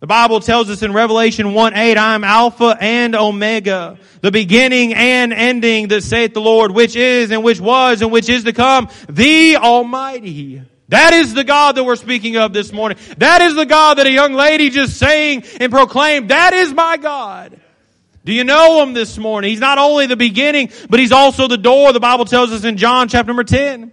The 0.00 0.06
Bible 0.06 0.40
tells 0.40 0.68
us 0.68 0.82
in 0.82 0.92
Revelation 0.92 1.54
1 1.54 1.74
8, 1.74 1.96
I 1.96 2.14
am 2.14 2.24
Alpha 2.24 2.76
and 2.78 3.16
Omega, 3.16 3.98
the 4.20 4.30
beginning 4.30 4.92
and 4.92 5.32
ending, 5.32 5.88
that 5.88 6.02
saith 6.02 6.34
the 6.34 6.42
Lord, 6.42 6.72
which 6.72 6.94
is 6.94 7.30
and 7.30 7.42
which 7.42 7.58
was 7.58 8.02
and 8.02 8.12
which 8.12 8.28
is 8.28 8.44
to 8.44 8.52
come, 8.52 8.90
the 9.08 9.56
Almighty. 9.56 10.62
That 10.88 11.14
is 11.14 11.32
the 11.32 11.44
God 11.44 11.76
that 11.76 11.84
we're 11.84 11.96
speaking 11.96 12.36
of 12.36 12.52
this 12.52 12.72
morning. 12.72 12.98
That 13.18 13.40
is 13.40 13.54
the 13.54 13.66
God 13.66 13.98
that 13.98 14.06
a 14.06 14.10
young 14.10 14.34
lady 14.34 14.70
just 14.70 14.98
sang 14.98 15.44
and 15.60 15.72
proclaimed. 15.72 16.30
That 16.30 16.52
is 16.52 16.72
my 16.72 16.96
God. 16.96 17.58
Do 18.24 18.32
you 18.32 18.44
know 18.44 18.82
him 18.82 18.94
this 18.94 19.18
morning? 19.18 19.50
He's 19.50 19.60
not 19.60 19.78
only 19.78 20.06
the 20.06 20.16
beginning, 20.16 20.70
but 20.88 20.98
he's 20.98 21.12
also 21.12 21.46
the 21.46 21.58
door. 21.58 21.92
The 21.92 22.00
Bible 22.00 22.24
tells 22.24 22.52
us 22.52 22.64
in 22.64 22.76
John 22.76 23.08
chapter 23.08 23.28
number 23.28 23.44
10. 23.44 23.92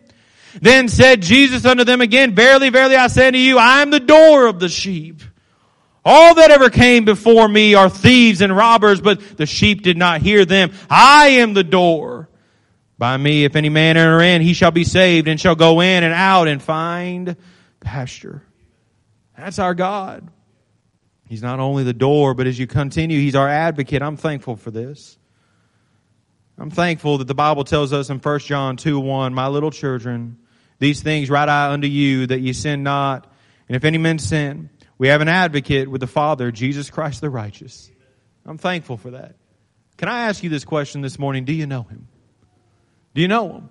Then 0.62 0.90
said 0.90 1.22
Jesus 1.22 1.66
unto 1.66 1.84
them 1.84 2.02
again, 2.02 2.36
Verily, 2.36 2.70
verily, 2.70 2.96
I 2.96 3.08
say 3.08 3.28
unto 3.28 3.40
you, 3.40 3.58
I 3.58 3.82
am 3.82 3.90
the 3.90 4.00
door 4.00 4.48
of 4.48 4.60
the 4.60 4.70
sheep. 4.70 5.22
All 6.04 6.36
that 6.36 6.52
ever 6.52 6.70
came 6.70 7.06
before 7.06 7.48
me 7.48 7.76
are 7.76 7.90
thieves 7.90 8.42
and 8.42 8.56
robbers, 8.56 9.00
but 9.00 9.38
the 9.38 9.46
sheep 9.46 9.84
did 9.84 9.98
not 9.98 10.22
hear 10.22 10.46
them. 10.46 10.72
I 10.90 11.28
am 11.40 11.54
the 11.54 11.64
door. 11.64 12.28
By 13.02 13.18
me, 13.18 13.46
if 13.46 13.56
any 13.56 13.70
man 13.70 13.98
enter 13.98 14.22
in, 14.22 14.44
he 14.44 14.54
shall 14.54 14.70
be 14.70 14.84
saved 14.84 15.28
and 15.28 15.42
shall 15.42 15.56
go 15.56 15.82
in 15.82 16.04
and 16.04 16.14
out 16.14 16.48
and 16.48 16.62
find 16.62 17.36
pasture. 17.80 18.44
That's 19.36 19.58
our 19.58 19.74
God. 19.74 20.30
He's 21.28 21.42
not 21.42 21.60
only 21.60 21.84
the 21.84 21.94
door, 21.94 22.36
but 22.36 22.46
as 22.46 22.60
you 22.60 22.68
continue, 22.68 23.18
He's 23.18 23.34
our 23.34 23.50
advocate. 23.50 24.04
I'm 24.04 24.18
thankful 24.18 24.56
for 24.56 24.70
this. 24.70 25.18
I'm 26.60 26.70
thankful 26.70 27.18
that 27.18 27.28
the 27.28 27.34
Bible 27.34 27.64
tells 27.64 27.92
us 27.92 28.12
in 28.12 28.20
1 28.20 28.40
John 28.42 28.78
2 28.78 29.00
1, 29.00 29.34
My 29.34 29.48
little 29.48 29.72
children, 29.72 30.38
these 30.78 31.02
things 31.02 31.32
write 31.32 31.50
I 31.50 31.72
unto 31.72 31.88
you 31.88 32.28
that 32.28 32.42
ye 32.42 32.54
sin 32.54 32.84
not. 32.84 33.26
And 33.68 33.76
if 33.76 33.84
any 33.84 33.98
man 33.98 34.20
sin, 34.20 34.70
we 35.00 35.08
have 35.08 35.22
an 35.22 35.28
advocate 35.28 35.90
with 35.90 36.02
the 36.02 36.08
Father, 36.08 36.52
Jesus 36.52 36.92
Christ 36.92 37.22
the 37.22 37.32
righteous. 37.32 37.90
I'm 38.46 38.60
thankful 38.60 38.98
for 38.98 39.10
that. 39.10 39.38
Can 39.98 40.08
I 40.08 40.28
ask 40.28 40.44
you 40.44 40.52
this 40.52 40.66
question 40.66 41.02
this 41.02 41.18
morning? 41.18 41.46
Do 41.46 41.54
you 41.54 41.66
know 41.66 41.82
Him? 41.82 42.08
Do 43.14 43.22
you 43.22 43.28
know 43.28 43.54
him? 43.54 43.70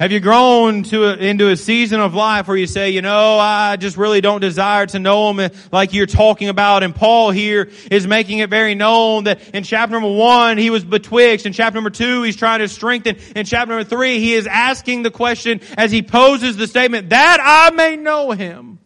Have 0.00 0.12
you 0.12 0.20
grown 0.20 0.84
to 0.84 1.10
a, 1.10 1.16
into 1.16 1.50
a 1.50 1.58
season 1.58 2.00
of 2.00 2.14
life 2.14 2.48
where 2.48 2.56
you 2.56 2.66
say, 2.66 2.88
you 2.88 3.02
know, 3.02 3.38
I 3.38 3.76
just 3.76 3.98
really 3.98 4.22
don't 4.22 4.40
desire 4.40 4.86
to 4.86 4.98
know 4.98 5.30
him 5.30 5.50
like 5.70 5.92
you're 5.92 6.06
talking 6.06 6.48
about? 6.48 6.82
And 6.82 6.94
Paul 6.94 7.30
here 7.32 7.68
is 7.90 8.06
making 8.06 8.38
it 8.38 8.48
very 8.48 8.74
known 8.74 9.24
that 9.24 9.50
in 9.50 9.62
chapter 9.62 9.92
number 9.92 10.10
one, 10.10 10.56
he 10.56 10.70
was 10.70 10.84
betwixt. 10.84 11.44
In 11.44 11.52
chapter 11.52 11.74
number 11.74 11.90
two, 11.90 12.22
he's 12.22 12.36
trying 12.36 12.60
to 12.60 12.68
strengthen. 12.68 13.16
In 13.36 13.44
chapter 13.44 13.74
number 13.74 13.84
three, 13.84 14.20
he 14.20 14.32
is 14.32 14.46
asking 14.46 15.02
the 15.02 15.10
question 15.10 15.60
as 15.76 15.92
he 15.92 16.00
poses 16.00 16.56
the 16.56 16.66
statement, 16.66 17.10
that 17.10 17.36
I 17.38 17.74
may 17.76 17.96
know 17.96 18.30
him. 18.30 18.78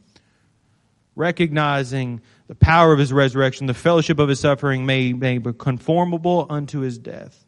Recognizing 1.14 2.22
the 2.48 2.56
power 2.56 2.92
of 2.92 2.98
his 2.98 3.12
resurrection, 3.12 3.68
the 3.68 3.74
fellowship 3.74 4.18
of 4.18 4.28
his 4.28 4.40
suffering 4.40 4.84
may, 4.84 5.12
may 5.12 5.38
be 5.38 5.52
conformable 5.52 6.48
unto 6.50 6.80
his 6.80 6.98
death. 6.98 7.43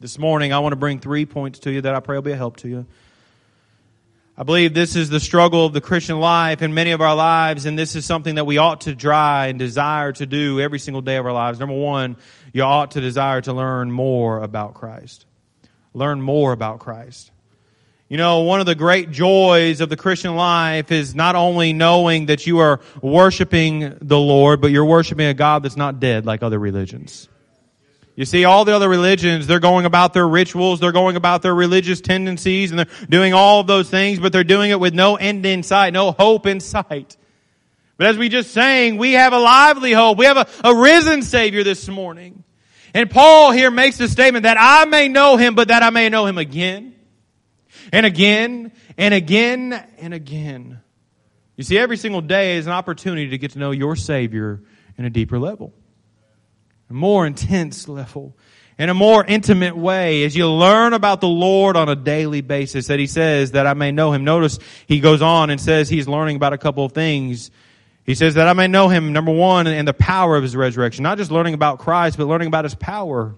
This 0.00 0.16
morning, 0.16 0.52
I 0.52 0.60
want 0.60 0.72
to 0.72 0.76
bring 0.76 1.00
three 1.00 1.26
points 1.26 1.58
to 1.60 1.72
you 1.72 1.80
that 1.80 1.92
I 1.92 1.98
pray 1.98 2.16
will 2.16 2.22
be 2.22 2.30
a 2.30 2.36
help 2.36 2.58
to 2.58 2.68
you. 2.68 2.86
I 4.36 4.44
believe 4.44 4.72
this 4.72 4.94
is 4.94 5.10
the 5.10 5.18
struggle 5.18 5.66
of 5.66 5.72
the 5.72 5.80
Christian 5.80 6.20
life 6.20 6.62
in 6.62 6.72
many 6.72 6.92
of 6.92 7.00
our 7.00 7.16
lives, 7.16 7.66
and 7.66 7.76
this 7.76 7.96
is 7.96 8.04
something 8.04 8.36
that 8.36 8.44
we 8.44 8.58
ought 8.58 8.82
to 8.82 8.94
try 8.94 9.48
and 9.48 9.58
desire 9.58 10.12
to 10.12 10.24
do 10.24 10.60
every 10.60 10.78
single 10.78 11.02
day 11.02 11.16
of 11.16 11.26
our 11.26 11.32
lives. 11.32 11.58
Number 11.58 11.74
one, 11.74 12.16
you 12.52 12.62
ought 12.62 12.92
to 12.92 13.00
desire 13.00 13.40
to 13.40 13.52
learn 13.52 13.90
more 13.90 14.40
about 14.40 14.74
Christ. 14.74 15.26
Learn 15.94 16.22
more 16.22 16.52
about 16.52 16.78
Christ. 16.78 17.32
You 18.08 18.18
know, 18.18 18.42
one 18.42 18.60
of 18.60 18.66
the 18.66 18.76
great 18.76 19.10
joys 19.10 19.80
of 19.80 19.88
the 19.88 19.96
Christian 19.96 20.36
life 20.36 20.92
is 20.92 21.12
not 21.16 21.34
only 21.34 21.72
knowing 21.72 22.26
that 22.26 22.46
you 22.46 22.60
are 22.60 22.78
worshiping 23.02 23.98
the 24.00 24.20
Lord, 24.20 24.60
but 24.60 24.70
you're 24.70 24.84
worshiping 24.84 25.26
a 25.26 25.34
God 25.34 25.64
that's 25.64 25.76
not 25.76 25.98
dead 25.98 26.24
like 26.24 26.44
other 26.44 26.60
religions. 26.60 27.28
You 28.18 28.24
see, 28.24 28.44
all 28.44 28.64
the 28.64 28.74
other 28.74 28.88
religions, 28.88 29.46
they're 29.46 29.60
going 29.60 29.86
about 29.86 30.12
their 30.12 30.26
rituals, 30.26 30.80
they're 30.80 30.90
going 30.90 31.14
about 31.14 31.40
their 31.40 31.54
religious 31.54 32.00
tendencies, 32.00 32.72
and 32.72 32.80
they're 32.80 33.06
doing 33.08 33.32
all 33.32 33.60
of 33.60 33.68
those 33.68 33.88
things, 33.88 34.18
but 34.18 34.32
they're 34.32 34.42
doing 34.42 34.72
it 34.72 34.80
with 34.80 34.92
no 34.92 35.14
end 35.14 35.46
in 35.46 35.62
sight, 35.62 35.92
no 35.92 36.10
hope 36.10 36.44
in 36.44 36.58
sight. 36.58 37.16
But 37.96 38.08
as 38.08 38.18
we 38.18 38.28
just 38.28 38.50
sang, 38.50 38.96
we 38.96 39.12
have 39.12 39.32
a 39.32 39.38
lively 39.38 39.92
hope. 39.92 40.18
We 40.18 40.24
have 40.24 40.36
a, 40.36 40.48
a 40.64 40.74
risen 40.74 41.22
Savior 41.22 41.62
this 41.62 41.86
morning. 41.86 42.42
And 42.92 43.08
Paul 43.08 43.52
here 43.52 43.70
makes 43.70 43.98
the 43.98 44.08
statement 44.08 44.42
that 44.42 44.56
I 44.58 44.84
may 44.86 45.06
know 45.06 45.36
him, 45.36 45.54
but 45.54 45.68
that 45.68 45.84
I 45.84 45.90
may 45.90 46.08
know 46.08 46.26
him 46.26 46.38
again 46.38 46.96
and 47.92 48.04
again 48.04 48.72
and 48.96 49.14
again 49.14 49.72
and 49.98 50.12
again. 50.12 50.80
You 51.54 51.62
see, 51.62 51.78
every 51.78 51.96
single 51.96 52.22
day 52.22 52.56
is 52.56 52.66
an 52.66 52.72
opportunity 52.72 53.30
to 53.30 53.38
get 53.38 53.52
to 53.52 53.60
know 53.60 53.70
your 53.70 53.94
Savior 53.94 54.60
in 54.96 55.04
a 55.04 55.10
deeper 55.10 55.38
level 55.38 55.72
a 56.90 56.92
more 56.92 57.26
intense 57.26 57.88
level, 57.88 58.34
in 58.78 58.88
a 58.88 58.94
more 58.94 59.24
intimate 59.24 59.76
way 59.76 60.24
as 60.24 60.36
you 60.36 60.48
learn 60.48 60.92
about 60.92 61.20
the 61.20 61.28
Lord 61.28 61.76
on 61.76 61.88
a 61.88 61.96
daily 61.96 62.40
basis 62.40 62.86
that 62.86 62.98
he 62.98 63.06
says 63.06 63.52
that 63.52 63.66
I 63.66 63.74
may 63.74 63.90
know 63.90 64.12
him. 64.12 64.24
Notice 64.24 64.58
he 64.86 65.00
goes 65.00 65.20
on 65.20 65.50
and 65.50 65.60
says 65.60 65.88
he's 65.88 66.08
learning 66.08 66.36
about 66.36 66.52
a 66.52 66.58
couple 66.58 66.84
of 66.84 66.92
things. 66.92 67.50
He 68.04 68.14
says 68.14 68.34
that 68.34 68.48
I 68.48 68.52
may 68.54 68.68
know 68.68 68.88
him, 68.88 69.12
number 69.12 69.32
one, 69.32 69.66
and 69.66 69.86
the 69.86 69.92
power 69.92 70.36
of 70.36 70.42
his 70.42 70.56
resurrection. 70.56 71.02
Not 71.02 71.18
just 71.18 71.30
learning 71.30 71.54
about 71.54 71.80
Christ, 71.80 72.16
but 72.16 72.26
learning 72.26 72.48
about 72.48 72.64
his 72.64 72.74
power. 72.74 73.34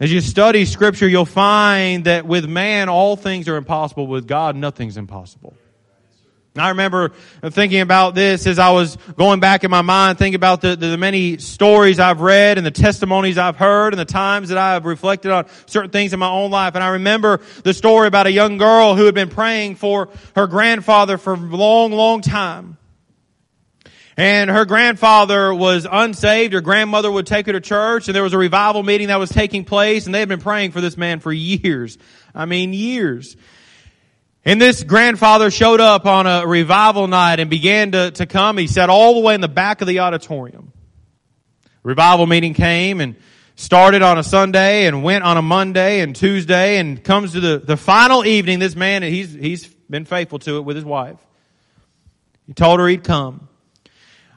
As 0.00 0.12
you 0.12 0.20
study 0.20 0.64
scripture, 0.64 1.06
you'll 1.06 1.24
find 1.24 2.06
that 2.06 2.26
with 2.26 2.44
man, 2.48 2.88
all 2.88 3.14
things 3.14 3.48
are 3.48 3.56
impossible. 3.56 4.08
With 4.08 4.26
God, 4.26 4.56
nothing's 4.56 4.96
impossible. 4.96 5.54
I 6.54 6.68
remember 6.68 7.12
thinking 7.42 7.80
about 7.80 8.14
this 8.14 8.46
as 8.46 8.58
I 8.58 8.72
was 8.72 8.96
going 9.16 9.40
back 9.40 9.64
in 9.64 9.70
my 9.70 9.80
mind, 9.80 10.18
thinking 10.18 10.34
about 10.34 10.60
the, 10.60 10.76
the, 10.76 10.98
many 10.98 11.38
stories 11.38 11.98
I've 11.98 12.20
read 12.20 12.58
and 12.58 12.66
the 12.66 12.70
testimonies 12.70 13.38
I've 13.38 13.56
heard 13.56 13.94
and 13.94 13.98
the 13.98 14.04
times 14.04 14.50
that 14.50 14.58
I 14.58 14.74
have 14.74 14.84
reflected 14.84 15.30
on 15.30 15.46
certain 15.64 15.90
things 15.90 16.12
in 16.12 16.18
my 16.18 16.28
own 16.28 16.50
life. 16.50 16.74
And 16.74 16.84
I 16.84 16.88
remember 16.88 17.40
the 17.62 17.72
story 17.72 18.06
about 18.06 18.26
a 18.26 18.32
young 18.32 18.58
girl 18.58 18.94
who 18.94 19.06
had 19.06 19.14
been 19.14 19.30
praying 19.30 19.76
for 19.76 20.10
her 20.36 20.46
grandfather 20.46 21.16
for 21.16 21.32
a 21.32 21.36
long, 21.38 21.90
long 21.90 22.20
time. 22.20 22.76
And 24.18 24.50
her 24.50 24.66
grandfather 24.66 25.54
was 25.54 25.86
unsaved. 25.90 26.52
Her 26.52 26.60
grandmother 26.60 27.10
would 27.10 27.26
take 27.26 27.46
her 27.46 27.52
to 27.52 27.62
church 27.62 28.08
and 28.08 28.14
there 28.14 28.22
was 28.22 28.34
a 28.34 28.38
revival 28.38 28.82
meeting 28.82 29.08
that 29.08 29.18
was 29.18 29.30
taking 29.30 29.64
place 29.64 30.04
and 30.04 30.14
they 30.14 30.20
had 30.20 30.28
been 30.28 30.38
praying 30.38 30.72
for 30.72 30.82
this 30.82 30.98
man 30.98 31.20
for 31.20 31.32
years. 31.32 31.96
I 32.34 32.44
mean, 32.44 32.74
years. 32.74 33.38
And 34.44 34.60
this 34.60 34.82
grandfather 34.82 35.50
showed 35.50 35.80
up 35.80 36.04
on 36.04 36.26
a 36.26 36.46
revival 36.46 37.06
night 37.06 37.38
and 37.38 37.48
began 37.48 37.92
to, 37.92 38.10
to 38.12 38.26
come. 38.26 38.58
He 38.58 38.66
sat 38.66 38.90
all 38.90 39.14
the 39.14 39.20
way 39.20 39.34
in 39.34 39.40
the 39.40 39.48
back 39.48 39.80
of 39.80 39.86
the 39.86 40.00
auditorium. 40.00 40.72
Revival 41.84 42.26
meeting 42.26 42.54
came 42.54 43.00
and 43.00 43.16
started 43.54 44.02
on 44.02 44.18
a 44.18 44.22
Sunday 44.22 44.86
and 44.86 45.04
went 45.04 45.22
on 45.22 45.36
a 45.36 45.42
Monday 45.42 46.00
and 46.00 46.16
Tuesday 46.16 46.78
and 46.78 47.02
comes 47.02 47.32
to 47.32 47.40
the, 47.40 47.58
the 47.58 47.76
final 47.76 48.24
evening. 48.24 48.58
This 48.58 48.74
man, 48.74 49.02
he's, 49.02 49.32
he's 49.32 49.66
been 49.88 50.04
faithful 50.04 50.38
to 50.40 50.56
it 50.56 50.62
with 50.62 50.74
his 50.74 50.84
wife. 50.84 51.18
He 52.46 52.54
told 52.54 52.80
her 52.80 52.88
he'd 52.88 53.04
come. 53.04 53.48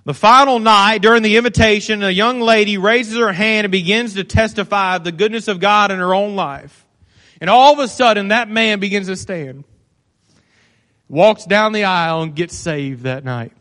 The 0.05 0.13
final 0.13 0.59
night 0.59 1.01
during 1.01 1.23
the 1.23 1.37
invitation, 1.37 2.03
a 2.03 2.11
young 2.11 2.39
lady 2.39 2.77
raises 2.77 3.17
her 3.17 3.33
hand 3.33 3.65
and 3.65 3.71
begins 3.71 4.13
to 4.13 4.23
testify 4.23 4.97
of 4.97 5.03
the 5.03 5.11
goodness 5.11 5.47
of 5.47 5.59
God 5.59 5.89
in 5.89 5.97
her 5.97 6.13
own 6.13 6.35
life. 6.35 6.85
And 7.41 7.49
all 7.49 7.73
of 7.73 7.79
a 7.79 7.87
sudden, 7.87 8.27
that 8.27 8.47
man 8.47 8.79
begins 8.79 9.07
to 9.07 9.15
stand, 9.15 9.63
walks 11.09 11.45
down 11.45 11.73
the 11.73 11.83
aisle 11.83 12.23
and 12.23 12.35
gets 12.35 12.55
saved 12.55 13.03
that 13.03 13.23
night. 13.23 13.51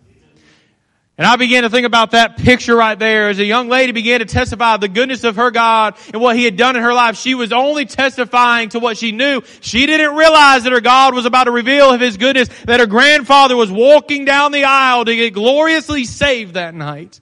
And 1.17 1.25
I 1.25 1.37
began 1.37 1.63
to 1.63 1.71
think 1.71 1.87
about 1.87 2.11
that 2.11 2.39
picture 2.39 2.75
right 2.75 2.99
there 2.99 3.29
as 3.29 3.39
a 3.39 3.45
young 3.45 3.69
lady 3.69 3.93
began 3.93 4.19
to 4.19 4.27
testify 4.27 4.79
the 4.79 4.89
goodness 4.89 5.23
of 5.23 5.37
her 5.37 5.53
God 5.53 5.97
and 6.13 6.21
what 6.21 6.35
He 6.35 6.45
had 6.45 6.57
done 6.57 6.75
in 6.75 6.83
her 6.83 6.93
life. 6.93 7.17
She 7.17 7.37
was 7.37 7.53
only 7.53 7.85
testifying 7.85 8.71
to 8.71 8.81
what 8.81 8.97
she 8.97 9.13
knew. 9.13 9.43
She 9.61 9.87
didn't 9.87 10.17
realize 10.17 10.65
that 10.65 10.73
her 10.73 10.81
God 10.81 11.15
was 11.15 11.25
about 11.25 11.45
to 11.45 11.53
reveal 11.53 11.97
His 11.97 12.17
goodness, 12.17 12.49
that 12.65 12.81
her 12.81 12.87
grandfather 12.87 13.55
was 13.55 13.71
walking 13.71 14.25
down 14.25 14.51
the 14.51 14.65
aisle 14.65 15.05
to 15.05 15.15
get 15.15 15.35
gloriously 15.35 16.05
saved 16.05 16.55
that 16.55 16.75
night. 16.75 17.21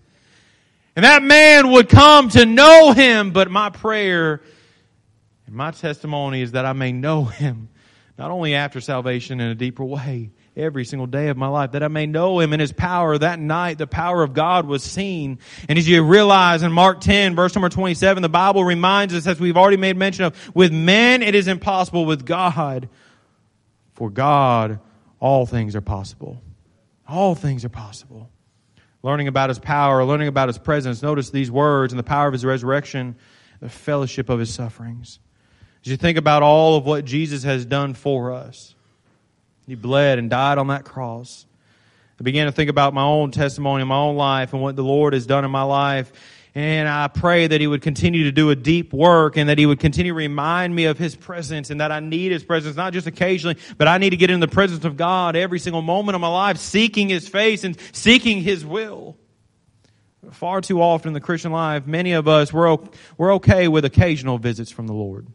And 0.96 1.04
that 1.04 1.22
man 1.22 1.70
would 1.72 1.90
come 1.90 2.30
to 2.30 2.46
know 2.46 2.92
Him, 2.92 3.32
but 3.32 3.50
my 3.50 3.68
prayer 3.68 4.40
and 5.46 5.54
my 5.54 5.70
testimony 5.70 6.40
is 6.40 6.52
that 6.52 6.64
I 6.64 6.72
may 6.72 6.92
know 6.92 7.24
Him, 7.24 7.68
not 8.18 8.30
only 8.30 8.54
after 8.54 8.80
salvation 8.80 9.40
in 9.40 9.48
a 9.48 9.54
deeper 9.54 9.84
way, 9.84 10.30
every 10.56 10.84
single 10.84 11.06
day 11.06 11.28
of 11.28 11.36
my 11.36 11.48
life, 11.48 11.72
that 11.72 11.82
I 11.82 11.88
may 11.88 12.06
know 12.06 12.40
him 12.40 12.52
in 12.52 12.60
his 12.60 12.72
power. 12.72 13.16
That 13.16 13.38
night, 13.38 13.78
the 13.78 13.86
power 13.86 14.22
of 14.22 14.34
God 14.34 14.66
was 14.66 14.82
seen. 14.82 15.38
And 15.68 15.78
as 15.78 15.88
you 15.88 16.02
realize 16.02 16.62
in 16.62 16.72
Mark 16.72 17.00
10, 17.00 17.34
verse 17.34 17.54
number 17.54 17.70
27, 17.70 18.22
the 18.22 18.28
Bible 18.28 18.64
reminds 18.64 19.14
us, 19.14 19.26
as 19.26 19.40
we've 19.40 19.56
already 19.56 19.78
made 19.78 19.96
mention 19.96 20.26
of, 20.26 20.54
with 20.54 20.72
men 20.72 21.22
it 21.22 21.34
is 21.34 21.48
impossible, 21.48 22.04
with 22.04 22.26
God, 22.26 22.88
for 23.94 24.10
God, 24.10 24.80
all 25.18 25.46
things 25.46 25.74
are 25.74 25.80
possible. 25.80 26.42
All 27.08 27.34
things 27.34 27.64
are 27.64 27.70
possible. 27.70 28.30
Learning 29.02 29.26
about 29.26 29.48
his 29.48 29.58
power, 29.58 30.04
learning 30.04 30.28
about 30.28 30.48
his 30.48 30.58
presence. 30.58 31.02
Notice 31.02 31.30
these 31.30 31.50
words 31.50 31.92
and 31.92 31.98
the 31.98 32.04
power 32.04 32.26
of 32.26 32.32
his 32.32 32.44
resurrection, 32.44 33.16
the 33.60 33.68
fellowship 33.68 34.28
of 34.28 34.38
his 34.38 34.52
sufferings. 34.52 35.18
As 35.84 35.90
you 35.90 35.96
think 35.96 36.16
about 36.16 36.42
all 36.42 36.76
of 36.76 36.86
what 36.86 37.04
Jesus 37.04 37.42
has 37.42 37.64
done 37.64 37.94
for 37.94 38.32
us, 38.32 38.74
he 39.66 39.74
bled 39.74 40.18
and 40.18 40.30
died 40.30 40.58
on 40.58 40.68
that 40.68 40.84
cross. 40.84 41.46
I 42.20 42.22
began 42.22 42.46
to 42.46 42.52
think 42.52 42.70
about 42.70 42.94
my 42.94 43.02
own 43.02 43.32
testimony, 43.32 43.82
my 43.84 43.96
own 43.96 44.16
life, 44.16 44.52
and 44.52 44.62
what 44.62 44.76
the 44.76 44.84
Lord 44.84 45.12
has 45.12 45.26
done 45.26 45.44
in 45.44 45.50
my 45.50 45.64
life. 45.64 46.12
And 46.54 46.88
I 46.88 47.08
pray 47.08 47.46
that 47.46 47.60
He 47.60 47.66
would 47.66 47.82
continue 47.82 48.24
to 48.24 48.32
do 48.32 48.50
a 48.50 48.54
deep 48.54 48.92
work 48.92 49.36
and 49.36 49.48
that 49.48 49.58
He 49.58 49.66
would 49.66 49.80
continue 49.80 50.12
to 50.12 50.16
remind 50.16 50.74
me 50.74 50.84
of 50.84 50.98
His 50.98 51.16
presence 51.16 51.70
and 51.70 51.80
that 51.80 51.90
I 51.90 52.00
need 52.00 52.30
His 52.30 52.44
presence, 52.44 52.76
not 52.76 52.92
just 52.92 53.06
occasionally, 53.06 53.56
but 53.78 53.88
I 53.88 53.98
need 53.98 54.10
to 54.10 54.16
get 54.16 54.30
in 54.30 54.38
the 54.38 54.48
presence 54.48 54.84
of 54.84 54.96
God 54.96 55.34
every 55.34 55.58
single 55.58 55.82
moment 55.82 56.14
of 56.14 56.20
my 56.20 56.28
life, 56.28 56.58
seeking 56.58 57.08
His 57.08 57.26
face 57.26 57.64
and 57.64 57.76
seeking 57.92 58.42
His 58.42 58.64
will. 58.64 59.16
Far 60.30 60.60
too 60.60 60.80
often 60.80 61.08
in 61.08 61.14
the 61.14 61.20
Christian 61.20 61.50
life, 61.50 61.86
many 61.86 62.12
of 62.12 62.28
us, 62.28 62.52
we're, 62.52 62.76
we're 63.16 63.34
okay 63.34 63.66
with 63.66 63.84
occasional 63.84 64.38
visits 64.38 64.70
from 64.70 64.86
the 64.86 64.92
Lord. 64.92 65.26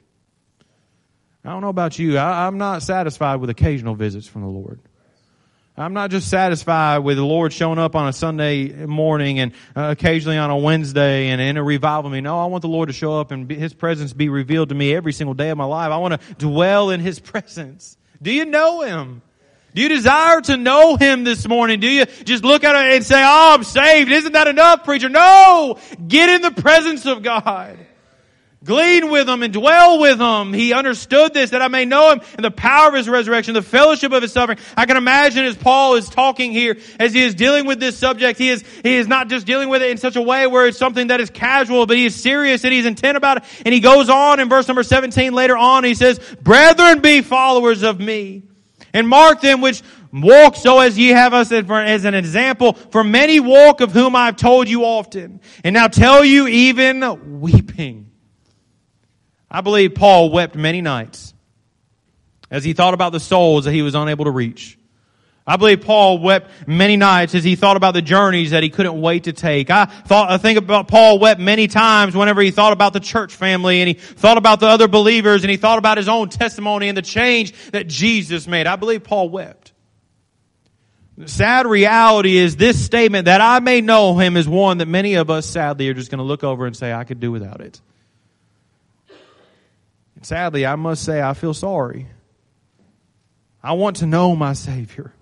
I 1.47 1.51
don't 1.51 1.61
know 1.61 1.69
about 1.69 1.97
you. 1.97 2.17
I, 2.17 2.45
am 2.45 2.57
not 2.57 2.83
satisfied 2.83 3.37
with 3.37 3.49
occasional 3.49 3.95
visits 3.95 4.27
from 4.27 4.41
the 4.41 4.49
Lord. 4.49 4.81
I'm 5.77 5.93
not 5.93 6.11
just 6.11 6.29
satisfied 6.29 6.97
with 6.99 7.15
the 7.15 7.23
Lord 7.23 7.53
showing 7.53 7.79
up 7.79 7.95
on 7.95 8.09
a 8.09 8.11
Sunday 8.11 8.67
morning 8.85 9.39
and 9.39 9.53
uh, 9.73 9.95
occasionally 9.97 10.37
on 10.37 10.49
a 10.49 10.57
Wednesday 10.57 11.29
and 11.29 11.39
in 11.39 11.55
a 11.55 11.63
revival 11.63 12.09
meeting. 12.09 12.25
No, 12.25 12.37
I 12.37 12.47
want 12.47 12.63
the 12.63 12.67
Lord 12.67 12.89
to 12.89 12.93
show 12.93 13.17
up 13.17 13.31
and 13.31 13.47
be, 13.47 13.55
His 13.55 13.73
presence 13.73 14.11
be 14.11 14.27
revealed 14.27 14.69
to 14.69 14.75
me 14.75 14.93
every 14.93 15.13
single 15.13 15.35
day 15.35 15.49
of 15.49 15.57
my 15.57 15.63
life. 15.63 15.89
I 15.89 15.97
want 15.99 16.19
to 16.19 16.33
dwell 16.33 16.89
in 16.89 16.99
His 16.99 17.17
presence. 17.21 17.97
Do 18.21 18.29
you 18.29 18.43
know 18.43 18.81
Him? 18.81 19.21
Do 19.73 19.81
you 19.81 19.87
desire 19.87 20.41
to 20.41 20.57
know 20.57 20.97
Him 20.97 21.23
this 21.23 21.47
morning? 21.47 21.79
Do 21.79 21.87
you 21.87 22.07
just 22.25 22.43
look 22.43 22.65
at 22.65 22.75
it 22.75 22.95
and 22.97 23.05
say, 23.05 23.23
oh, 23.23 23.53
I'm 23.53 23.63
saved. 23.63 24.11
Isn't 24.11 24.33
that 24.33 24.49
enough, 24.49 24.83
preacher? 24.83 25.07
No! 25.07 25.79
Get 26.09 26.27
in 26.27 26.41
the 26.41 26.61
presence 26.61 27.05
of 27.05 27.23
God. 27.23 27.77
Glean 28.67 29.09
with 29.09 29.29
him 29.29 29.43
and 29.43 29.53
dwell 29.53 29.97
with 29.97 30.19
him. 30.19 30.51
He 30.51 30.73
understood 30.73 31.33
this 31.33 31.51
that 31.51 31.61
I 31.61 31.69
may 31.69 31.85
know 31.85 32.11
him 32.11 32.21
and 32.35 32.43
the 32.43 32.51
power 32.51 32.89
of 32.89 32.95
his 32.95 33.07
resurrection, 33.07 33.53
the 33.53 33.61
fellowship 33.61 34.11
of 34.11 34.21
his 34.21 34.33
suffering. 34.33 34.59
I 34.75 34.85
can 34.85 34.97
imagine 34.97 35.45
as 35.45 35.55
Paul 35.55 35.95
is 35.95 36.09
talking 36.09 36.51
here, 36.51 36.77
as 36.99 37.13
he 37.13 37.23
is 37.23 37.33
dealing 37.33 37.65
with 37.65 37.79
this 37.79 37.97
subject, 37.97 38.37
he 38.37 38.49
is, 38.49 38.65
he 38.83 38.95
is 38.95 39.07
not 39.07 39.29
just 39.29 39.45
dealing 39.45 39.69
with 39.69 39.81
it 39.81 39.89
in 39.89 39.97
such 39.97 40.17
a 40.17 40.21
way 40.21 40.47
where 40.47 40.67
it's 40.67 40.77
something 40.77 41.07
that 41.07 41.21
is 41.21 41.29
casual, 41.29 41.85
but 41.85 41.95
he 41.95 42.05
is 42.05 42.15
serious 42.21 42.65
and 42.65 42.73
he's 42.73 42.85
intent 42.85 43.15
about 43.15 43.37
it. 43.37 43.43
And 43.65 43.73
he 43.73 43.79
goes 43.79 44.09
on 44.09 44.41
in 44.41 44.49
verse 44.49 44.67
number 44.67 44.83
17 44.83 45.31
later 45.31 45.55
on, 45.55 45.85
he 45.85 45.95
says, 45.95 46.19
Brethren, 46.41 46.99
be 46.99 47.21
followers 47.21 47.83
of 47.83 48.01
me 48.01 48.43
and 48.93 49.07
mark 49.07 49.39
them 49.39 49.61
which 49.61 49.81
walk 50.11 50.57
so 50.57 50.79
as 50.79 50.97
ye 50.97 51.07
have 51.09 51.33
us 51.33 51.53
as 51.53 52.03
an 52.03 52.15
example. 52.15 52.73
For 52.73 53.01
many 53.01 53.39
walk 53.39 53.79
of 53.79 53.93
whom 53.93 54.13
I 54.13 54.25
have 54.25 54.35
told 54.35 54.67
you 54.67 54.83
often 54.83 55.39
and 55.63 55.73
now 55.73 55.87
tell 55.87 56.25
you 56.25 56.47
even 56.47 57.39
weeping. 57.39 58.06
I 59.49 59.61
believe 59.61 59.95
Paul 59.95 60.29
wept 60.29 60.55
many 60.55 60.81
nights 60.81 61.33
as 62.51 62.63
he 62.63 62.73
thought 62.73 62.93
about 62.93 63.11
the 63.11 63.19
souls 63.19 63.65
that 63.65 63.71
he 63.71 63.81
was 63.81 63.95
unable 63.95 64.25
to 64.25 64.31
reach. 64.31 64.77
I 65.49 65.55
believe 65.55 65.79
Paul 65.79 66.19
wept 66.19 66.51
many 66.67 66.97
nights 66.97 67.33
as 67.33 67.41
he 67.45 67.55
thought 67.55 67.77
about 67.77 67.93
the 67.93 68.01
journeys 68.01 68.51
that 68.51 68.63
he 68.63 68.69
couldn't 68.69 68.99
wait 68.99 69.23
to 69.23 69.33
take. 69.33 69.69
I 69.69 69.85
thought, 69.85 70.29
I 70.29 70.37
think 70.37 70.59
about 70.59 70.89
Paul 70.89 71.19
wept 71.19 71.39
many 71.39 71.67
times 71.67 72.17
whenever 72.17 72.41
he 72.41 72.51
thought 72.51 72.73
about 72.73 72.91
the 72.91 72.99
church 72.99 73.33
family 73.33 73.79
and 73.79 73.87
he 73.87 73.93
thought 73.93 74.37
about 74.37 74.59
the 74.59 74.67
other 74.67 74.89
believers 74.89 75.43
and 75.43 75.49
he 75.49 75.55
thought 75.55 75.77
about 75.77 75.97
his 75.97 76.09
own 76.09 76.27
testimony 76.27 76.89
and 76.89 76.97
the 76.97 77.01
change 77.01 77.53
that 77.71 77.87
Jesus 77.87 78.45
made. 78.45 78.67
I 78.67 78.75
believe 78.75 79.05
Paul 79.05 79.29
wept. 79.29 79.71
The 81.17 81.29
sad 81.29 81.65
reality 81.65 82.35
is 82.35 82.57
this 82.57 82.83
statement 82.83 83.25
that 83.25 83.39
I 83.39 83.59
may 83.59 83.79
know 83.79 84.17
him 84.17 84.35
is 84.35 84.49
one 84.49 84.79
that 84.79 84.87
many 84.87 85.15
of 85.15 85.29
us 85.29 85.45
sadly 85.45 85.87
are 85.87 85.93
just 85.93 86.11
going 86.11 86.19
to 86.19 86.25
look 86.25 86.43
over 86.43 86.65
and 86.65 86.75
say, 86.75 86.91
I 86.91 87.05
could 87.05 87.21
do 87.21 87.31
without 87.31 87.61
it. 87.61 87.79
And 90.17 90.25
sadly, 90.25 90.65
I 90.65 90.75
must 90.75 91.03
say, 91.03 91.21
I 91.21 91.35
feel 91.35 91.53
sorry. 91.53 92.07
I 93.61 93.73
want 93.73 93.97
to 93.97 94.07
know 94.07 94.35
my 94.35 94.53
Savior. 94.53 95.13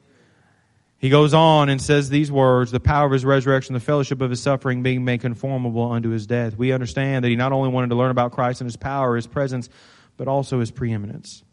He 0.98 1.10
goes 1.10 1.34
on 1.34 1.68
and 1.68 1.82
says 1.82 2.10
these 2.10 2.32
words, 2.32 2.72
the 2.72 2.80
power 2.80 3.06
of 3.06 3.12
his 3.12 3.26
resurrection, 3.26 3.74
the 3.74 3.82
fellowship 3.82 4.22
of 4.22 4.30
his 4.30 4.42
suffering 4.42 4.84
being 4.84 5.04
made 5.04 5.20
conformable 5.20 5.92
unto 5.92 6.10
his 6.10 6.26
death. 6.26 6.58
We 6.58 6.72
understand 6.72 7.26
that 7.26 7.30
he 7.30 7.36
not 7.36 7.52
only 7.52 7.70
wanted 7.70 7.90
to 7.90 7.96
learn 7.96 8.10
about 8.10 8.32
Christ 8.32 8.62
and 8.62 8.70
his 8.70 8.78
power, 8.78 9.18
his 9.18 9.28
presence, 9.28 9.68
but 10.16 10.30
also 10.30 10.62
his 10.62 10.72
preeminence. 10.72 11.44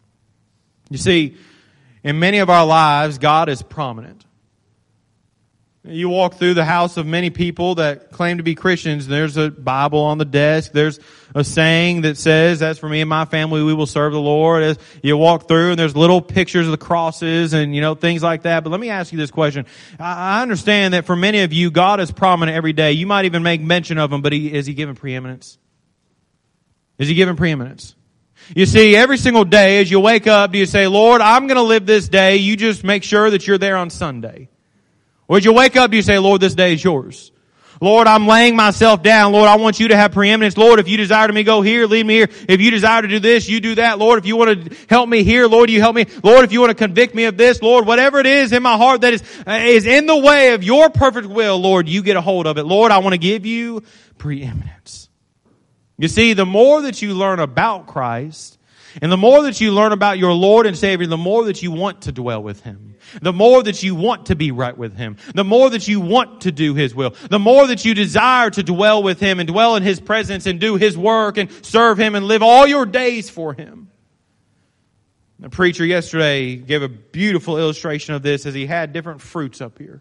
You 0.88 0.98
see, 0.98 1.36
in 2.04 2.20
many 2.20 2.38
of 2.38 2.48
our 2.48 2.64
lives, 2.64 3.18
God 3.18 3.48
is 3.48 3.60
prominent. 3.60 4.24
You 5.84 6.08
walk 6.08 6.34
through 6.34 6.54
the 6.54 6.64
house 6.64 6.96
of 6.96 7.06
many 7.06 7.30
people 7.30 7.74
that 7.74 8.12
claim 8.12 8.36
to 8.36 8.44
be 8.44 8.54
Christians. 8.54 9.08
There's 9.08 9.36
a 9.36 9.50
Bible 9.50 9.98
on 9.98 10.18
the 10.18 10.24
desk. 10.24 10.70
There's 10.70 11.00
a 11.34 11.42
saying 11.42 12.02
that 12.02 12.16
says, 12.16 12.62
as 12.62 12.78
for 12.78 12.88
me 12.88 13.00
and 13.00 13.10
my 13.10 13.24
family, 13.24 13.64
we 13.64 13.74
will 13.74 13.86
serve 13.86 14.12
the 14.12 14.20
Lord. 14.20 14.62
As 14.62 14.78
you 15.02 15.16
walk 15.16 15.48
through 15.48 15.70
and 15.70 15.78
there's 15.78 15.96
little 15.96 16.22
pictures 16.22 16.66
of 16.66 16.70
the 16.70 16.76
crosses 16.76 17.52
and, 17.52 17.74
you 17.74 17.80
know, 17.80 17.96
things 17.96 18.22
like 18.22 18.42
that. 18.42 18.62
But 18.62 18.70
let 18.70 18.78
me 18.78 18.90
ask 18.90 19.10
you 19.10 19.18
this 19.18 19.32
question. 19.32 19.66
I 19.98 20.40
understand 20.40 20.94
that 20.94 21.04
for 21.04 21.16
many 21.16 21.40
of 21.40 21.52
you, 21.52 21.72
God 21.72 21.98
is 21.98 22.12
prominent 22.12 22.56
every 22.56 22.72
day. 22.72 22.92
You 22.92 23.08
might 23.08 23.24
even 23.24 23.42
make 23.42 23.60
mention 23.60 23.98
of 23.98 24.12
Him, 24.12 24.22
but 24.22 24.32
he, 24.32 24.52
is 24.52 24.66
He 24.66 24.74
given 24.74 24.94
preeminence? 24.94 25.58
Is 26.96 27.08
He 27.08 27.14
given 27.14 27.34
preeminence? 27.34 27.96
You 28.54 28.66
see, 28.66 28.94
every 28.94 29.18
single 29.18 29.44
day 29.44 29.80
as 29.80 29.90
you 29.90 29.98
wake 29.98 30.28
up, 30.28 30.52
do 30.52 30.58
you 30.58 30.66
say, 30.66 30.86
Lord, 30.86 31.20
I'm 31.20 31.48
going 31.48 31.56
to 31.56 31.62
live 31.62 31.86
this 31.86 32.08
day. 32.08 32.36
You 32.36 32.56
just 32.56 32.84
make 32.84 33.02
sure 33.02 33.30
that 33.30 33.48
you're 33.48 33.58
there 33.58 33.76
on 33.76 33.90
Sunday. 33.90 34.48
Would 35.32 35.46
you 35.46 35.54
wake 35.54 35.76
up, 35.76 35.90
do 35.90 35.96
you 35.96 36.02
say, 36.02 36.18
Lord, 36.18 36.42
this 36.42 36.54
day 36.54 36.74
is 36.74 36.84
yours? 36.84 37.32
Lord, 37.80 38.06
I'm 38.06 38.26
laying 38.26 38.54
myself 38.54 39.02
down. 39.02 39.32
Lord, 39.32 39.48
I 39.48 39.56
want 39.56 39.80
you 39.80 39.88
to 39.88 39.96
have 39.96 40.12
preeminence. 40.12 40.58
Lord, 40.58 40.78
if 40.78 40.88
you 40.88 40.98
desire 40.98 41.26
to 41.26 41.32
me 41.32 41.42
go 41.42 41.62
here, 41.62 41.86
lead 41.86 42.04
me 42.04 42.16
here. 42.16 42.28
If 42.50 42.60
you 42.60 42.70
desire 42.70 43.00
to 43.00 43.08
do 43.08 43.18
this, 43.18 43.48
you 43.48 43.58
do 43.58 43.76
that. 43.76 43.98
Lord, 43.98 44.18
if 44.18 44.26
you 44.26 44.36
want 44.36 44.70
to 44.70 44.76
help 44.90 45.08
me 45.08 45.24
here, 45.24 45.46
Lord, 45.46 45.70
you 45.70 45.80
help 45.80 45.96
me. 45.96 46.04
Lord, 46.22 46.44
if 46.44 46.52
you 46.52 46.60
want 46.60 46.68
to 46.68 46.74
convict 46.74 47.14
me 47.14 47.24
of 47.24 47.38
this, 47.38 47.62
Lord, 47.62 47.86
whatever 47.86 48.18
it 48.18 48.26
is 48.26 48.52
in 48.52 48.62
my 48.62 48.76
heart 48.76 49.00
that 49.00 49.14
is, 49.14 49.22
uh, 49.46 49.52
is 49.52 49.86
in 49.86 50.04
the 50.04 50.18
way 50.18 50.52
of 50.52 50.62
your 50.62 50.90
perfect 50.90 51.28
will, 51.28 51.58
Lord, 51.58 51.88
you 51.88 52.02
get 52.02 52.18
a 52.18 52.20
hold 52.20 52.46
of 52.46 52.58
it. 52.58 52.64
Lord, 52.64 52.92
I 52.92 52.98
want 52.98 53.14
to 53.14 53.18
give 53.18 53.46
you 53.46 53.84
preeminence. 54.18 55.08
You 55.96 56.08
see, 56.08 56.34
the 56.34 56.44
more 56.44 56.82
that 56.82 57.00
you 57.00 57.14
learn 57.14 57.40
about 57.40 57.86
Christ, 57.86 58.58
and 59.00 59.10
the 59.10 59.16
more 59.16 59.42
that 59.44 59.60
you 59.60 59.72
learn 59.72 59.92
about 59.92 60.18
your 60.18 60.32
Lord 60.32 60.66
and 60.66 60.76
Savior, 60.76 61.06
the 61.06 61.16
more 61.16 61.44
that 61.44 61.62
you 61.62 61.70
want 61.70 62.02
to 62.02 62.12
dwell 62.12 62.42
with 62.42 62.62
Him. 62.62 62.96
The 63.20 63.32
more 63.32 63.62
that 63.62 63.82
you 63.82 63.94
want 63.94 64.26
to 64.26 64.36
be 64.36 64.50
right 64.50 64.76
with 64.76 64.96
Him. 64.96 65.16
The 65.34 65.44
more 65.44 65.70
that 65.70 65.88
you 65.88 66.00
want 66.00 66.42
to 66.42 66.52
do 66.52 66.74
His 66.74 66.94
will. 66.94 67.14
The 67.30 67.38
more 67.38 67.66
that 67.66 67.84
you 67.84 67.94
desire 67.94 68.50
to 68.50 68.62
dwell 68.62 69.02
with 69.02 69.20
Him 69.20 69.40
and 69.40 69.48
dwell 69.48 69.76
in 69.76 69.82
His 69.82 70.00
presence 70.00 70.46
and 70.46 70.60
do 70.60 70.76
His 70.76 70.96
work 70.96 71.38
and 71.38 71.50
serve 71.64 71.98
Him 71.98 72.14
and 72.14 72.26
live 72.26 72.42
all 72.42 72.66
your 72.66 72.86
days 72.86 73.30
for 73.30 73.54
Him. 73.54 73.88
The 75.38 75.50
preacher 75.50 75.84
yesterday 75.84 76.54
gave 76.54 76.82
a 76.82 76.88
beautiful 76.88 77.58
illustration 77.58 78.14
of 78.14 78.22
this 78.22 78.46
as 78.46 78.54
he 78.54 78.64
had 78.64 78.92
different 78.92 79.20
fruits 79.20 79.60
up 79.60 79.76
here. 79.76 80.00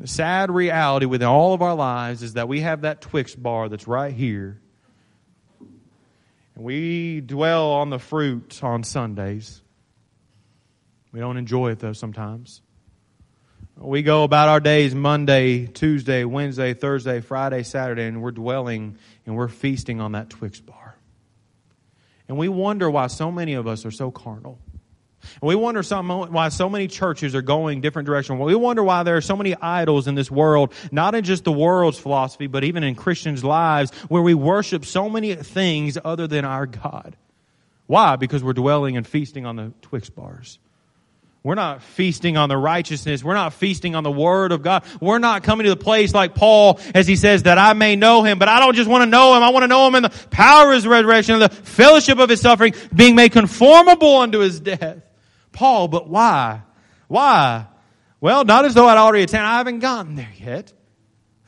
The 0.00 0.08
sad 0.08 0.50
reality 0.50 1.06
within 1.06 1.28
all 1.28 1.54
of 1.54 1.62
our 1.62 1.76
lives 1.76 2.24
is 2.24 2.32
that 2.32 2.48
we 2.48 2.60
have 2.62 2.80
that 2.80 3.00
Twix 3.00 3.36
bar 3.36 3.68
that's 3.68 3.86
right 3.86 4.12
here 4.12 4.60
we 6.58 7.20
dwell 7.20 7.70
on 7.70 7.90
the 7.90 7.98
fruit 7.98 8.62
on 8.62 8.82
Sundays. 8.82 9.62
We 11.12 11.20
don't 11.20 11.36
enjoy 11.36 11.70
it 11.70 11.78
though 11.78 11.92
sometimes. 11.92 12.62
We 13.76 14.02
go 14.02 14.24
about 14.24 14.48
our 14.48 14.58
days 14.58 14.92
Monday, 14.92 15.66
Tuesday, 15.66 16.24
Wednesday, 16.24 16.74
Thursday, 16.74 17.20
Friday, 17.20 17.62
Saturday, 17.62 18.06
and 18.06 18.20
we're 18.20 18.32
dwelling 18.32 18.98
and 19.24 19.36
we're 19.36 19.48
feasting 19.48 20.00
on 20.00 20.12
that 20.12 20.30
Twix 20.30 20.58
bar. 20.58 20.96
And 22.26 22.36
we 22.36 22.48
wonder 22.48 22.90
why 22.90 23.06
so 23.06 23.30
many 23.30 23.54
of 23.54 23.68
us 23.68 23.86
are 23.86 23.92
so 23.92 24.10
carnal. 24.10 24.58
And 25.40 25.48
we 25.48 25.54
wonder 25.54 25.82
some, 25.82 26.08
why 26.08 26.48
so 26.48 26.68
many 26.68 26.88
churches 26.88 27.34
are 27.34 27.42
going 27.42 27.80
different 27.80 28.06
directions. 28.06 28.40
We 28.40 28.54
wonder 28.54 28.82
why 28.82 29.02
there 29.02 29.16
are 29.16 29.20
so 29.20 29.36
many 29.36 29.54
idols 29.54 30.08
in 30.08 30.14
this 30.14 30.30
world, 30.30 30.72
not 30.90 31.14
in 31.14 31.24
just 31.24 31.44
the 31.44 31.52
world's 31.52 31.98
philosophy, 31.98 32.46
but 32.46 32.64
even 32.64 32.82
in 32.82 32.94
Christians' 32.94 33.44
lives, 33.44 33.90
where 34.08 34.22
we 34.22 34.34
worship 34.34 34.84
so 34.84 35.08
many 35.08 35.34
things 35.34 35.98
other 36.02 36.26
than 36.26 36.44
our 36.44 36.66
God. 36.66 37.16
Why? 37.86 38.16
Because 38.16 38.44
we're 38.44 38.52
dwelling 38.52 38.96
and 38.96 39.06
feasting 39.06 39.46
on 39.46 39.56
the 39.56 39.72
Twix 39.82 40.10
bars. 40.10 40.58
We're 41.42 41.54
not 41.54 41.82
feasting 41.82 42.36
on 42.36 42.48
the 42.48 42.56
righteousness. 42.56 43.22
We're 43.22 43.34
not 43.34 43.54
feasting 43.54 43.94
on 43.94 44.02
the 44.02 44.10
Word 44.10 44.52
of 44.52 44.62
God. 44.62 44.84
We're 45.00 45.20
not 45.20 45.44
coming 45.44 45.64
to 45.64 45.70
the 45.70 45.76
place 45.76 46.12
like 46.12 46.34
Paul 46.34 46.80
as 46.94 47.06
he 47.06 47.16
says 47.16 47.44
that 47.44 47.58
I 47.58 47.72
may 47.72 47.96
know 47.96 48.22
Him, 48.24 48.38
but 48.38 48.48
I 48.48 48.60
don't 48.60 48.74
just 48.74 48.90
want 48.90 49.02
to 49.02 49.06
know 49.06 49.34
Him. 49.34 49.42
I 49.42 49.50
want 49.50 49.62
to 49.62 49.68
know 49.68 49.86
Him 49.86 49.94
in 49.94 50.02
the 50.02 50.10
power 50.30 50.68
of 50.68 50.74
His 50.74 50.86
resurrection 50.86 51.36
and 51.36 51.42
the 51.44 51.48
fellowship 51.48 52.18
of 52.18 52.28
His 52.28 52.40
suffering, 52.40 52.74
being 52.94 53.14
made 53.14 53.32
conformable 53.32 54.16
unto 54.16 54.40
His 54.40 54.60
death. 54.60 54.98
Paul, 55.58 55.88
but 55.88 56.08
why? 56.08 56.62
Why? 57.08 57.66
Well, 58.20 58.44
not 58.44 58.64
as 58.64 58.74
though 58.74 58.86
I'd 58.86 58.96
already 58.96 59.24
attained. 59.24 59.42
I 59.42 59.58
haven't 59.58 59.80
gotten 59.80 60.14
there 60.14 60.32
yet. 60.36 60.72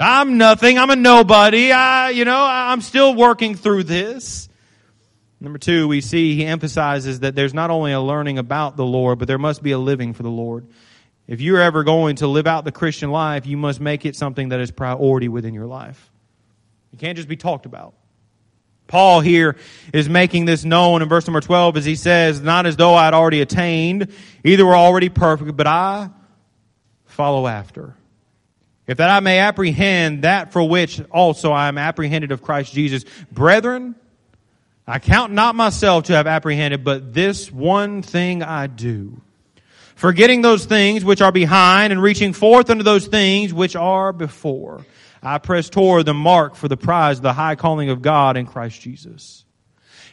I'm 0.00 0.36
nothing. 0.36 0.78
I'm 0.78 0.90
a 0.90 0.96
nobody. 0.96 1.70
I, 1.70 2.10
you 2.10 2.24
know, 2.24 2.44
I'm 2.44 2.80
still 2.80 3.14
working 3.14 3.54
through 3.54 3.84
this. 3.84 4.48
Number 5.40 5.60
two, 5.60 5.86
we 5.86 6.00
see 6.00 6.34
he 6.34 6.44
emphasizes 6.44 7.20
that 7.20 7.36
there's 7.36 7.54
not 7.54 7.70
only 7.70 7.92
a 7.92 8.00
learning 8.00 8.38
about 8.38 8.76
the 8.76 8.84
Lord, 8.84 9.20
but 9.20 9.28
there 9.28 9.38
must 9.38 9.62
be 9.62 9.70
a 9.70 9.78
living 9.78 10.12
for 10.12 10.24
the 10.24 10.28
Lord. 10.28 10.66
If 11.28 11.40
you're 11.40 11.60
ever 11.60 11.84
going 11.84 12.16
to 12.16 12.26
live 12.26 12.48
out 12.48 12.64
the 12.64 12.72
Christian 12.72 13.12
life, 13.12 13.46
you 13.46 13.56
must 13.56 13.78
make 13.78 14.04
it 14.04 14.16
something 14.16 14.48
that 14.48 14.58
is 14.58 14.72
priority 14.72 15.28
within 15.28 15.54
your 15.54 15.66
life. 15.66 16.10
You 16.90 16.98
can't 16.98 17.14
just 17.14 17.28
be 17.28 17.36
talked 17.36 17.64
about. 17.64 17.94
Paul 18.90 19.20
here 19.20 19.54
is 19.92 20.08
making 20.08 20.46
this 20.46 20.64
known 20.64 21.00
in 21.00 21.08
verse 21.08 21.24
number 21.24 21.40
12 21.40 21.76
as 21.76 21.84
he 21.84 21.94
says, 21.94 22.40
not 22.40 22.66
as 22.66 22.76
though 22.76 22.92
I 22.94 23.04
had 23.04 23.14
already 23.14 23.40
attained, 23.40 24.12
either 24.42 24.66
were 24.66 24.76
already 24.76 25.08
perfect, 25.08 25.56
but 25.56 25.68
I 25.68 26.10
follow 27.06 27.46
after. 27.46 27.94
If 28.88 28.98
that 28.98 29.08
I 29.08 29.20
may 29.20 29.38
apprehend 29.38 30.22
that 30.22 30.52
for 30.52 30.68
which 30.68 31.00
also 31.12 31.52
I 31.52 31.68
am 31.68 31.78
apprehended 31.78 32.32
of 32.32 32.42
Christ 32.42 32.72
Jesus. 32.72 33.04
Brethren, 33.30 33.94
I 34.88 34.98
count 34.98 35.32
not 35.32 35.54
myself 35.54 36.06
to 36.06 36.14
have 36.14 36.26
apprehended, 36.26 36.82
but 36.82 37.14
this 37.14 37.48
one 37.52 38.02
thing 38.02 38.42
I 38.42 38.66
do. 38.66 39.20
Forgetting 39.94 40.42
those 40.42 40.64
things 40.64 41.04
which 41.04 41.20
are 41.20 41.30
behind 41.30 41.92
and 41.92 42.02
reaching 42.02 42.32
forth 42.32 42.70
unto 42.70 42.82
those 42.82 43.06
things 43.06 43.54
which 43.54 43.76
are 43.76 44.12
before. 44.12 44.84
I 45.22 45.38
press 45.38 45.68
toward 45.68 46.06
the 46.06 46.14
mark 46.14 46.54
for 46.54 46.68
the 46.68 46.76
prize 46.76 47.18
of 47.18 47.22
the 47.22 47.32
high 47.32 47.54
calling 47.54 47.90
of 47.90 48.02
God 48.02 48.36
in 48.36 48.46
Christ 48.46 48.80
Jesus. 48.80 49.44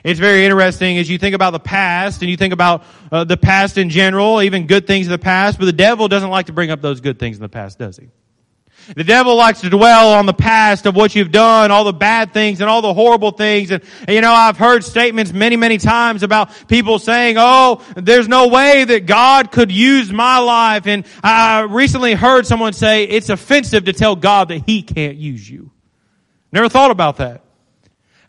It's 0.03 0.19
very 0.19 0.45
interesting 0.45 0.97
as 0.97 1.09
you 1.09 1.17
think 1.17 1.35
about 1.35 1.51
the 1.51 1.59
past 1.59 2.21
and 2.21 2.29
you 2.29 2.37
think 2.37 2.53
about 2.53 2.83
uh, 3.11 3.23
the 3.23 3.37
past 3.37 3.77
in 3.77 3.89
general, 3.89 4.41
even 4.41 4.67
good 4.67 4.87
things 4.87 5.07
in 5.07 5.11
the 5.11 5.17
past, 5.17 5.59
but 5.59 5.65
the 5.65 5.73
devil 5.73 6.07
doesn't 6.07 6.29
like 6.29 6.45
to 6.47 6.53
bring 6.53 6.71
up 6.71 6.81
those 6.81 7.01
good 7.01 7.19
things 7.19 7.37
in 7.37 7.41
the 7.41 7.49
past, 7.49 7.79
does 7.79 7.97
he? 7.97 8.09
The 8.95 9.03
devil 9.03 9.35
likes 9.35 9.61
to 9.61 9.69
dwell 9.69 10.13
on 10.13 10.25
the 10.25 10.33
past 10.33 10.85
of 10.85 10.95
what 10.95 11.13
you've 11.15 11.31
done, 11.31 11.71
all 11.71 11.83
the 11.83 11.93
bad 11.93 12.33
things 12.33 12.61
and 12.61 12.69
all 12.69 12.81
the 12.81 12.93
horrible 12.93 13.31
things. 13.31 13.71
And, 13.71 13.83
you 14.07 14.21
know, 14.21 14.31
I've 14.31 14.57
heard 14.57 14.83
statements 14.83 15.33
many, 15.33 15.55
many 15.57 15.77
times 15.77 16.23
about 16.23 16.67
people 16.67 16.99
saying, 16.99 17.35
oh, 17.37 17.83
there's 17.95 18.27
no 18.27 18.47
way 18.47 18.85
that 18.85 19.05
God 19.05 19.51
could 19.51 19.71
use 19.71 20.11
my 20.11 20.39
life. 20.39 20.87
And 20.87 21.05
I 21.23 21.61
recently 21.61 22.13
heard 22.13 22.47
someone 22.47 22.73
say 22.73 23.03
it's 23.03 23.29
offensive 23.29 23.85
to 23.85 23.93
tell 23.93 24.15
God 24.15 24.47
that 24.49 24.63
he 24.65 24.83
can't 24.83 25.17
use 25.17 25.49
you. 25.49 25.71
Never 26.51 26.69
thought 26.69 26.91
about 26.91 27.17
that. 27.17 27.43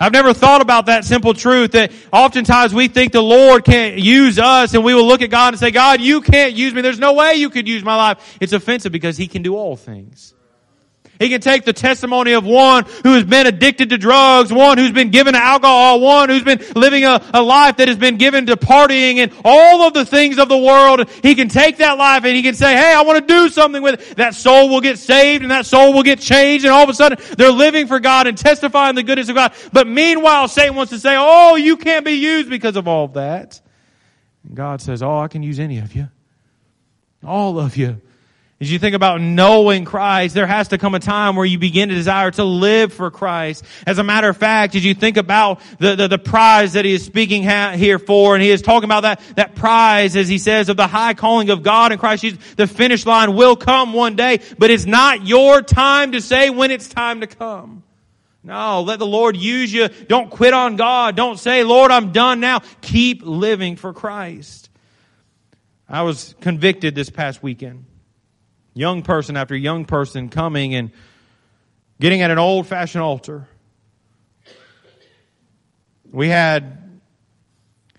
I've 0.00 0.12
never 0.12 0.32
thought 0.32 0.60
about 0.60 0.86
that 0.86 1.04
simple 1.04 1.34
truth 1.34 1.72
that 1.72 1.90
oftentimes 2.12 2.72
we 2.72 2.86
think 2.86 3.12
the 3.12 3.20
Lord 3.20 3.64
can't 3.64 3.98
use 3.98 4.38
us 4.38 4.74
and 4.74 4.84
we 4.84 4.94
will 4.94 5.06
look 5.06 5.22
at 5.22 5.30
God 5.30 5.54
and 5.54 5.58
say, 5.58 5.72
God, 5.72 6.00
you 6.00 6.20
can't 6.20 6.54
use 6.54 6.72
me. 6.72 6.82
There's 6.82 7.00
no 7.00 7.14
way 7.14 7.34
you 7.34 7.50
could 7.50 7.66
use 7.66 7.82
my 7.82 7.96
life. 7.96 8.36
It's 8.40 8.52
offensive 8.52 8.92
because 8.92 9.16
He 9.16 9.26
can 9.26 9.42
do 9.42 9.56
all 9.56 9.76
things. 9.76 10.34
He 11.18 11.28
can 11.28 11.40
take 11.40 11.64
the 11.64 11.72
testimony 11.72 12.33
of 12.33 12.44
one 12.44 12.85
who 13.02 13.14
has 13.14 13.24
been 13.24 13.46
addicted 13.46 13.90
to 13.90 13.98
drugs, 13.98 14.52
one 14.52 14.78
who's 14.78 14.92
been 14.92 15.11
given 15.11 15.35
to 15.35 15.42
alcohol, 15.42 16.00
one 16.00 16.28
who's 16.28 16.44
been 16.44 16.62
living 16.76 17.04
a, 17.04 17.20
a, 17.35 17.42
life 17.42 17.78
that 17.78 17.88
has 17.88 17.96
been 17.96 18.18
given 18.18 18.46
to 18.46 18.57
partying 18.57 19.16
and 19.16 19.33
all 19.44 19.83
of 19.83 19.94
the 19.94 20.04
things 20.04 20.38
of 20.38 20.48
the 20.48 20.57
world. 20.57 21.09
He 21.22 21.35
can 21.35 21.48
take 21.48 21.78
that 21.78 21.98
life 21.98 22.24
and 22.24 22.37
he 22.37 22.42
can 22.42 22.54
say, 22.54 22.74
hey, 22.76 22.94
I 22.94 23.02
want 23.02 23.26
to 23.26 23.26
do 23.26 23.48
something 23.48 23.83
with 23.83 24.00
it. 24.00 24.16
That 24.16 24.35
soul 24.35 24.68
will 24.68 24.81
get 24.81 24.98
saved 24.98 25.42
and 25.42 25.50
that 25.50 25.66
soul 25.66 25.92
will 25.92 26.04
get 26.04 26.20
changed 26.20 26.64
and 26.64 26.72
all 26.72 26.85
of 26.85 26.88
a 26.88 26.94
sudden 26.94 27.18
they're 27.37 27.50
living 27.50 27.88
for 27.88 27.98
God 27.98 28.28
and 28.28 28.38
testifying 28.38 28.94
the 28.94 29.02
goodness 29.02 29.28
of 29.28 29.35
God. 29.35 29.52
But 29.72 29.88
meanwhile, 29.88 30.46
Satan 30.46 30.76
wants 30.76 30.90
to 30.90 31.00
say, 31.00 31.16
oh, 31.18 31.57
you 31.57 31.76
can't 31.76 32.04
be 32.04 32.12
used 32.12 32.48
because 32.48 32.76
of 32.76 32.87
all 32.87 33.07
of 33.07 33.14
that. 33.14 33.61
And 34.44 34.54
God 34.54 34.81
says, 34.81 35.02
oh, 35.02 35.18
I 35.18 35.26
can 35.26 35.42
use 35.42 35.59
any 35.59 35.78
of 35.78 35.96
you. 35.96 36.09
All 37.26 37.59
of 37.59 37.76
you. 37.76 38.00
As 38.60 38.72
you 38.72 38.80
think 38.80 38.96
about 38.96 39.20
knowing 39.20 39.84
Christ, 39.84 40.34
there 40.34 40.46
has 40.46 40.68
to 40.68 40.78
come 40.78 40.96
a 40.96 40.98
time 40.98 41.36
where 41.36 41.46
you 41.46 41.60
begin 41.60 41.90
to 41.90 41.94
desire 41.94 42.32
to 42.32 42.42
live 42.42 42.92
for 42.92 43.08
Christ. 43.08 43.64
As 43.86 43.98
a 43.98 44.02
matter 44.04 44.28
of 44.28 44.36
fact, 44.36 44.74
as 44.74 44.84
you 44.84 44.94
think 44.94 45.16
about 45.16 45.60
the, 45.78 45.94
the, 45.94 46.08
the 46.08 46.18
prize 46.18 46.72
that 46.72 46.84
he 46.84 46.92
is 46.92 47.04
speaking 47.04 47.44
ha- 47.44 47.74
here 47.76 48.00
for, 48.00 48.34
and 48.34 48.42
he 48.42 48.50
is 48.50 48.60
talking 48.60 48.86
about 48.86 49.02
that, 49.02 49.20
that 49.36 49.54
prize, 49.54 50.16
as 50.16 50.28
he 50.28 50.38
says, 50.38 50.68
of 50.68 50.76
the 50.76 50.88
high 50.88 51.14
calling 51.14 51.50
of 51.50 51.62
God 51.62 51.92
in 51.92 51.98
Christ 51.98 52.22
Jesus, 52.22 52.54
the 52.54 52.66
finish 52.66 53.06
line 53.06 53.36
will 53.36 53.54
come 53.54 53.92
one 53.92 54.16
day, 54.16 54.40
but 54.58 54.72
it's 54.72 54.86
not 54.86 55.24
your 55.24 55.62
time 55.62 56.10
to 56.12 56.20
say 56.20 56.50
when 56.50 56.72
it's 56.72 56.88
time 56.88 57.20
to 57.20 57.28
come. 57.28 57.84
No, 58.42 58.80
let 58.80 58.98
the 58.98 59.06
Lord 59.06 59.36
use 59.36 59.72
you. 59.72 59.86
Don't 59.86 60.30
quit 60.30 60.52
on 60.52 60.74
God. 60.74 61.14
Don't 61.14 61.38
say, 61.38 61.62
Lord, 61.62 61.92
I'm 61.92 62.10
done 62.10 62.40
now. 62.40 62.62
Keep 62.80 63.22
living 63.24 63.76
for 63.76 63.92
Christ. 63.92 64.68
I 65.88 66.02
was 66.02 66.34
convicted 66.40 66.96
this 66.96 67.08
past 67.08 67.40
weekend 67.40 67.84
young 68.78 69.02
person 69.02 69.36
after 69.36 69.56
young 69.56 69.84
person 69.84 70.28
coming 70.28 70.74
and 70.74 70.92
getting 72.00 72.22
at 72.22 72.30
an 72.30 72.38
old 72.38 72.66
fashioned 72.66 73.02
altar. 73.02 73.48
We 76.10 76.28
had 76.28 77.00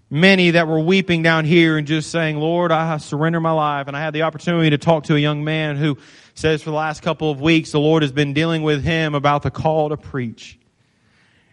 many 0.09 0.51
that 0.51 0.67
were 0.67 0.79
weeping 0.79 1.21
down 1.21 1.43
here 1.43 1.77
and 1.77 1.85
just 1.85 2.09
saying, 2.09 2.37
Lord, 2.37 2.71
I 2.71 2.97
surrender 2.97 3.41
my 3.41 3.51
life. 3.51 3.87
And 3.87 3.97
I 3.97 4.01
had 4.01 4.13
the 4.13 4.21
opportunity 4.21 4.69
to 4.69 4.77
talk 4.77 5.03
to 5.05 5.15
a 5.15 5.19
young 5.19 5.43
man 5.43 5.75
who 5.75 5.97
says 6.33 6.63
for 6.63 6.69
the 6.69 6.77
last 6.77 7.01
couple 7.01 7.29
of 7.29 7.41
weeks, 7.41 7.71
the 7.71 7.79
Lord 7.79 8.01
has 8.01 8.13
been 8.13 8.33
dealing 8.33 8.63
with 8.63 8.83
him 8.83 9.15
about 9.15 9.43
the 9.43 9.51
call 9.51 9.89
to 9.89 9.97
preach. 9.97 10.58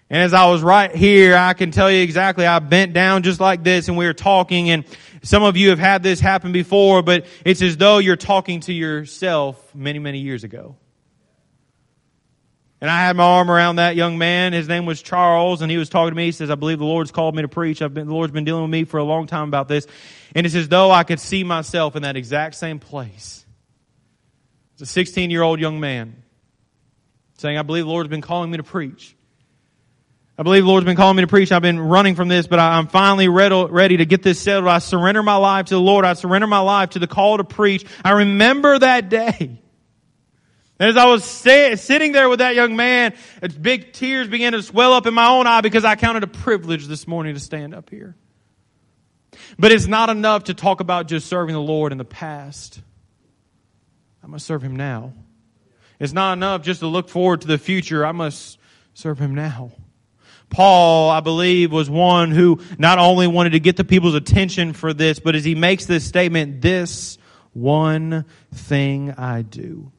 And 0.08 0.22
as 0.22 0.32
I 0.32 0.46
was 0.46 0.62
right 0.62 0.94
here, 0.94 1.36
I 1.36 1.54
can 1.54 1.72
tell 1.72 1.90
you 1.90 2.02
exactly, 2.02 2.46
I 2.46 2.60
bent 2.60 2.92
down 2.92 3.24
just 3.24 3.40
like 3.40 3.64
this 3.64 3.88
and 3.88 3.96
we 3.96 4.06
were 4.06 4.14
talking 4.14 4.70
and 4.70 4.84
some 5.22 5.42
of 5.42 5.56
you 5.56 5.70
have 5.70 5.80
had 5.80 6.04
this 6.04 6.20
happen 6.20 6.52
before, 6.52 7.02
but 7.02 7.26
it's 7.44 7.60
as 7.60 7.76
though 7.76 7.98
you're 7.98 8.14
talking 8.14 8.60
to 8.60 8.72
yourself 8.72 9.74
many, 9.74 9.98
many 9.98 10.20
years 10.20 10.44
ago. 10.44 10.76
And 12.80 12.90
I 12.90 13.00
had 13.00 13.16
my 13.16 13.24
arm 13.24 13.50
around 13.50 13.76
that 13.76 13.96
young 13.96 14.18
man. 14.18 14.52
His 14.52 14.68
name 14.68 14.84
was 14.84 15.02
Charles, 15.02 15.62
and 15.62 15.70
he 15.70 15.78
was 15.78 15.88
talking 15.88 16.10
to 16.10 16.14
me. 16.14 16.26
He 16.26 16.32
says, 16.32 16.50
I 16.50 16.54
believe 16.56 16.78
the 16.78 16.84
Lord's 16.84 17.10
called 17.10 17.34
me 17.34 17.42
to 17.42 17.48
preach. 17.48 17.80
I've 17.80 17.94
been, 17.94 18.06
the 18.06 18.12
Lord's 18.12 18.32
been 18.32 18.44
dealing 18.44 18.62
with 18.62 18.70
me 18.70 18.84
for 18.84 18.98
a 18.98 19.04
long 19.04 19.26
time 19.26 19.48
about 19.48 19.66
this. 19.66 19.86
And 20.34 20.44
it's 20.46 20.54
as 20.54 20.68
though 20.68 20.90
I 20.90 21.02
could 21.02 21.18
see 21.18 21.42
myself 21.42 21.96
in 21.96 22.02
that 22.02 22.16
exact 22.16 22.54
same 22.54 22.78
place. 22.78 23.44
It's 24.74 24.82
a 24.82 24.86
16 24.86 25.30
year 25.30 25.42
old 25.42 25.58
young 25.58 25.80
man 25.80 26.22
saying, 27.38 27.56
I 27.56 27.62
believe 27.62 27.84
the 27.84 27.90
Lord's 27.90 28.10
been 28.10 28.20
calling 28.20 28.50
me 28.50 28.58
to 28.58 28.62
preach. 28.62 29.16
I 30.38 30.42
believe 30.42 30.64
the 30.64 30.68
Lord's 30.68 30.84
been 30.84 30.96
calling 30.96 31.16
me 31.16 31.22
to 31.22 31.26
preach. 31.28 31.50
I've 31.50 31.62
been 31.62 31.80
running 31.80 32.14
from 32.14 32.28
this, 32.28 32.46
but 32.46 32.58
I'm 32.58 32.88
finally 32.88 33.28
ready 33.28 33.96
to 33.96 34.04
get 34.04 34.22
this 34.22 34.38
settled. 34.38 34.68
I 34.68 34.80
surrender 34.80 35.22
my 35.22 35.36
life 35.36 35.66
to 35.66 35.74
the 35.74 35.80
Lord. 35.80 36.04
I 36.04 36.12
surrender 36.12 36.46
my 36.46 36.58
life 36.58 36.90
to 36.90 36.98
the 36.98 37.06
call 37.06 37.38
to 37.38 37.44
preach. 37.44 37.86
I 38.04 38.10
remember 38.10 38.78
that 38.78 39.08
day. 39.08 39.62
And 40.78 40.90
as 40.90 40.98
I 40.98 41.06
was 41.06 41.24
sitting 41.24 42.12
there 42.12 42.28
with 42.28 42.40
that 42.40 42.54
young 42.54 42.76
man, 42.76 43.14
big 43.62 43.94
tears 43.94 44.28
began 44.28 44.52
to 44.52 44.62
swell 44.62 44.92
up 44.92 45.06
in 45.06 45.14
my 45.14 45.26
own 45.28 45.46
eye 45.46 45.62
because 45.62 45.86
I 45.86 45.96
counted 45.96 46.22
a 46.22 46.26
privilege 46.26 46.86
this 46.86 47.08
morning 47.08 47.32
to 47.32 47.40
stand 47.40 47.74
up 47.74 47.88
here. 47.88 48.14
But 49.58 49.72
it's 49.72 49.86
not 49.86 50.10
enough 50.10 50.44
to 50.44 50.54
talk 50.54 50.80
about 50.80 51.08
just 51.08 51.28
serving 51.28 51.54
the 51.54 51.62
Lord 51.62 51.92
in 51.92 51.98
the 51.98 52.04
past. 52.04 52.82
I 54.22 54.26
must 54.26 54.44
serve 54.44 54.60
Him 54.60 54.76
now. 54.76 55.14
It's 55.98 56.12
not 56.12 56.34
enough 56.34 56.60
just 56.60 56.80
to 56.80 56.88
look 56.88 57.08
forward 57.08 57.40
to 57.40 57.46
the 57.46 57.56
future. 57.56 58.04
I 58.04 58.12
must 58.12 58.58
serve 58.92 59.18
Him 59.18 59.34
now. 59.34 59.72
Paul, 60.50 61.10
I 61.10 61.20
believe, 61.20 61.72
was 61.72 61.90
one 61.90 62.30
who 62.30 62.60
not 62.78 62.98
only 62.98 63.26
wanted 63.26 63.50
to 63.50 63.60
get 63.60 63.76
the 63.76 63.84
people's 63.84 64.14
attention 64.14 64.72
for 64.72 64.92
this, 64.92 65.18
but 65.18 65.34
as 65.34 65.44
he 65.44 65.54
makes 65.54 65.86
this 65.86 66.04
statement, 66.06 66.60
this 66.60 67.18
one 67.52 68.24
thing 68.52 69.12
I 69.12 69.42
do. 69.42 69.92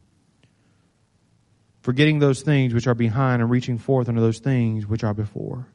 Forgetting 1.82 2.20
those 2.20 2.42
things 2.42 2.74
which 2.74 2.88
are 2.88 2.96
behind 2.96 3.42
and 3.42 3.50
reaching 3.50 3.78
forth 3.78 4.10
unto 4.10 4.22
those 4.22 4.40
things 4.40 4.86
which 4.88 5.04
are 5.04 5.14
before. 5.14 5.68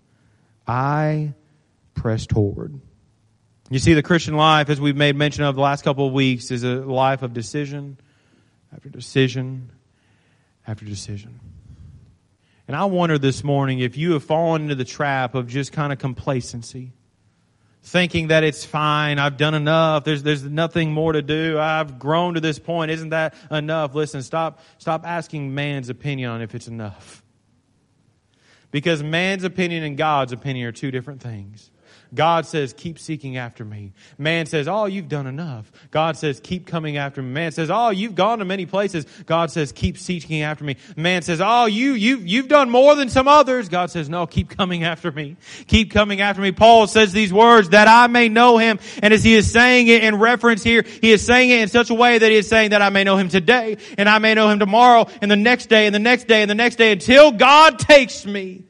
I 0.67 1.35
press 1.95 2.27
toward. 2.27 2.81
You 3.71 3.79
see, 3.79 3.95
the 3.95 4.03
Christian 4.03 4.35
life, 4.35 4.69
as 4.69 4.81
we've 4.81 4.97
made 4.97 5.17
mention 5.17 5.45
of 5.45 5.55
the 5.55 5.63
last 5.63 5.83
couple 5.83 6.07
of 6.07 6.13
weeks, 6.13 6.51
is 6.51 6.63
a 6.63 6.77
life 6.77 7.23
of 7.23 7.33
decision 7.33 7.99
after 8.75 8.89
decision 8.89 9.71
after 10.67 10.85
decision. 10.85 11.41
And 12.73 12.81
I 12.81 12.87
wonder 12.87 13.19
this 13.19 13.45
morning 13.45 13.81
if 13.81 13.99
you 13.99 14.13
have 14.13 14.25
fallen 14.25 14.63
into 14.63 14.75
the 14.75 14.87
trap 14.87 15.35
of 15.35 15.47
just 15.47 15.73
kind 15.73 15.93
of 15.93 15.99
complacency, 15.99 16.95
thinking 17.83 18.29
that 18.29 18.45
it's 18.45 18.65
fine, 18.65 19.19
I've 19.19 19.37
done 19.37 19.53
enough, 19.53 20.05
there's, 20.05 20.23
there's 20.23 20.43
nothing 20.43 20.91
more 20.91 21.13
to 21.13 21.21
do, 21.21 21.59
I've 21.59 21.99
grown 21.99 22.33
to 22.33 22.41
this 22.41 22.59
point, 22.59 22.91
isn't 22.91 23.11
that 23.11 23.35
enough? 23.51 23.95
Listen, 23.95 24.23
stop, 24.23 24.59
stop 24.79 25.07
asking 25.07 25.55
man's 25.55 25.91
opinion 25.91 26.31
on 26.31 26.41
if 26.41 26.55
it's 26.55 26.67
enough. 26.67 27.23
Because 28.71 29.03
man's 29.03 29.45
opinion 29.45 29.85
and 29.85 29.99
God's 29.99 30.33
opinion 30.33 30.67
are 30.67 30.73
two 30.73 30.91
different 30.91 31.21
things. 31.21 31.71
God 32.15 32.45
says, 32.45 32.75
keep 32.75 32.99
seeking 32.99 33.39
after 33.39 33.65
me. 33.65 33.93
Man 34.19 34.45
says, 34.45 34.69
oh, 34.69 34.85
you've 34.85 35.09
done 35.09 35.27
enough. 35.27 35.73
God 35.91 36.19
says, 36.19 36.41
keep 36.41 36.67
coming 36.67 36.99
after 36.99 37.23
me. 37.23 37.31
Man 37.33 37.53
says, 37.53 37.71
oh, 37.71 37.89
you've 37.89 38.15
gone 38.15 38.41
to 38.41 38.45
many 38.45 38.67
places. 38.67 39.07
God 39.25 39.51
says, 39.51 39.73
keep 39.73 39.97
seeking 39.97 40.43
after 40.43 40.63
me. 40.63 40.77
Man 40.95 41.23
says, 41.23 41.41
oh, 41.43 41.65
you, 41.65 41.95
you, 41.95 42.19
you've 42.19 42.49
done 42.49 42.69
more 42.69 42.95
than 42.97 43.09
some 43.09 43.29
others. 43.29 43.71
God 43.71 43.91
says, 43.91 44.11
no, 44.11 44.27
keep 44.27 44.51
coming 44.51 44.85
after 44.85 45.11
me. 45.11 45.37
Keep 45.69 45.91
coming 45.91 46.21
after 46.21 46.43
me. 46.43 46.53
Paul 46.53 46.87
says 46.87 47.15
these 47.15 47.33
words, 47.33 47.71
that 47.71 47.89
I 47.89 48.09
may 48.09 48.29
know 48.29 48.59
him. 48.59 48.79
And 49.03 49.15
as 49.15 49.25
he 49.25 49.35
is 49.35 49.51
saying 49.51 49.89
it 49.89 50.05
in 50.05 50.19
reference 50.19 50.63
here, 50.63 50.83
he 50.83 51.13
is 51.13 51.25
saying 51.25 51.49
it 51.49 51.61
in 51.61 51.69
such 51.69 51.89
a 51.89 51.95
way 51.95 52.19
that 52.19 52.31
he 52.31 52.37
is 52.37 52.47
saying 52.47 52.71
that 52.71 52.83
I 52.83 52.91
may 52.91 53.05
know 53.05 53.17
him 53.17 53.31
today, 53.31 53.79
and 53.97 54.07
I 54.07 54.19
may 54.19 54.35
know 54.35 54.51
him 54.51 54.59
tomorrow, 54.59 55.07
and 55.23 55.31
the 55.31 55.37
next 55.37 55.71
day, 55.71 55.87
and 55.87 55.95
the 55.95 55.99
next 55.99 56.29
day, 56.29 56.43
and 56.43 56.51
the 56.51 56.55
next 56.55 56.77
day, 56.77 56.93
until 56.93 57.33
God 57.33 57.79
takes 57.79 58.27
me. 58.27 58.65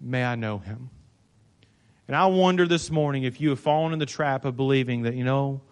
May 0.00 0.24
I 0.24 0.36
know 0.36 0.58
him. 0.58 0.90
And 2.14 2.22
I 2.22 2.26
wonder 2.26 2.64
this 2.64 2.92
morning 2.92 3.24
if 3.24 3.40
you 3.40 3.48
have 3.48 3.58
fallen 3.58 3.92
in 3.92 3.98
the 3.98 4.06
trap 4.06 4.44
of 4.44 4.56
believing 4.56 5.02
that, 5.02 5.14
you 5.14 5.24
know, 5.24 5.62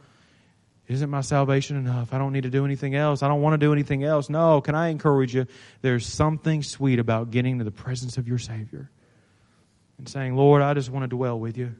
isn't 0.88 1.08
my 1.08 1.20
salvation 1.20 1.76
enough? 1.76 2.12
I 2.12 2.18
don't 2.18 2.32
need 2.32 2.42
to 2.42 2.50
do 2.50 2.64
anything 2.64 2.96
else. 2.96 3.22
I 3.22 3.28
don't 3.28 3.42
want 3.42 3.54
to 3.54 3.64
do 3.64 3.72
anything 3.72 4.02
else. 4.02 4.28
No, 4.28 4.60
can 4.60 4.74
I 4.74 4.88
encourage 4.88 5.36
you? 5.36 5.46
There's 5.82 6.04
something 6.04 6.64
sweet 6.64 6.98
about 6.98 7.30
getting 7.30 7.58
to 7.58 7.64
the 7.64 7.70
presence 7.70 8.18
of 8.18 8.26
your 8.26 8.38
Savior 8.38 8.90
and 9.98 10.08
saying, 10.08 10.34
Lord, 10.34 10.62
I 10.62 10.74
just 10.74 10.90
want 10.90 11.04
to 11.04 11.06
dwell 11.06 11.38
with 11.38 11.56
you. 11.56 11.76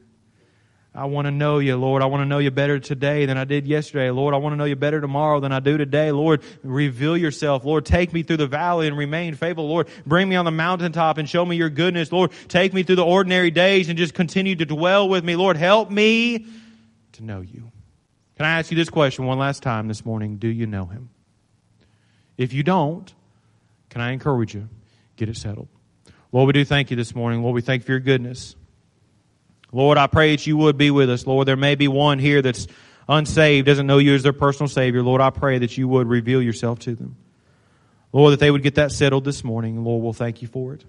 I 0.95 1.05
want 1.05 1.25
to 1.25 1.31
know 1.31 1.57
you, 1.57 1.75
Lord. 1.75 2.03
I 2.03 2.05
want 2.05 2.21
to 2.21 2.25
know 2.25 2.37
you 2.37 2.51
better 2.51 2.79
today 2.79 3.25
than 3.25 3.35
I 3.35 3.45
did 3.45 3.65
yesterday. 3.65 4.11
Lord, 4.11 4.35
I 4.35 4.37
want 4.37 4.53
to 4.53 4.57
know 4.57 4.65
you 4.65 4.75
better 4.75 5.01
tomorrow 5.01 5.39
than 5.39 5.51
I 5.51 5.59
do 5.59 5.75
today. 5.75 6.11
Lord, 6.11 6.43
reveal 6.61 7.17
yourself. 7.17 7.65
Lord, 7.65 7.83
take 7.83 8.13
me 8.13 8.21
through 8.21 8.37
the 8.37 8.47
valley 8.47 8.87
and 8.87 8.95
remain 8.95 9.33
faithful. 9.33 9.67
Lord, 9.67 9.87
bring 10.05 10.29
me 10.29 10.35
on 10.35 10.45
the 10.45 10.51
mountaintop 10.51 11.17
and 11.17 11.27
show 11.27 11.43
me 11.43 11.55
your 11.55 11.71
goodness. 11.71 12.11
Lord, 12.11 12.31
take 12.47 12.73
me 12.73 12.83
through 12.83 12.97
the 12.97 13.05
ordinary 13.05 13.49
days 13.49 13.89
and 13.89 13.97
just 13.97 14.13
continue 14.13 14.55
to 14.55 14.65
dwell 14.65 15.09
with 15.09 15.23
me. 15.23 15.35
Lord, 15.35 15.57
help 15.57 15.89
me 15.89 16.45
to 17.13 17.23
know 17.23 17.41
you. 17.41 17.71
Can 18.37 18.45
I 18.45 18.59
ask 18.59 18.69
you 18.69 18.77
this 18.77 18.89
question 18.89 19.25
one 19.25 19.39
last 19.39 19.63
time 19.63 19.87
this 19.87 20.05
morning? 20.05 20.37
Do 20.37 20.47
you 20.47 20.67
know 20.67 20.85
him? 20.85 21.09
If 22.37 22.53
you 22.53 22.61
don't, 22.61 23.11
can 23.89 24.01
I 24.01 24.11
encourage 24.11 24.53
you? 24.53 24.69
Get 25.15 25.27
it 25.27 25.37
settled. 25.37 25.69
Lord, 26.31 26.47
we 26.47 26.53
do 26.53 26.65
thank 26.65 26.91
you 26.91 26.97
this 26.97 27.15
morning. 27.15 27.41
Lord, 27.41 27.55
we 27.55 27.61
thank 27.61 27.81
you 27.81 27.85
for 27.85 27.91
your 27.93 27.99
goodness. 27.99 28.55
Lord, 29.73 29.97
I 29.97 30.07
pray 30.07 30.35
that 30.35 30.45
you 30.47 30.55
would 30.57 30.77
be 30.77 30.91
with 30.91 31.09
us. 31.09 31.27
Lord, 31.27 31.47
there 31.47 31.57
may 31.57 31.75
be 31.75 31.87
one 31.87 32.19
here 32.19 32.41
that's 32.41 32.67
unsaved, 33.09 33.65
doesn't 33.65 33.87
know 33.87 33.97
you 33.97 34.13
as 34.13 34.23
their 34.23 34.31
personal 34.31 34.69
Savior. 34.69 35.01
Lord, 35.01 35.19
I 35.19 35.31
pray 35.31 35.57
that 35.59 35.77
you 35.77 35.87
would 35.87 36.07
reveal 36.07 36.41
yourself 36.41 36.79
to 36.79 36.95
them. 36.95 37.17
Lord, 38.13 38.33
that 38.33 38.39
they 38.39 38.51
would 38.51 38.61
get 38.61 38.75
that 38.75 38.91
settled 38.91 39.25
this 39.25 39.43
morning. 39.43 39.83
Lord, 39.83 40.03
we'll 40.03 40.13
thank 40.13 40.41
you 40.43 40.47
for 40.47 40.75
it. 40.75 40.85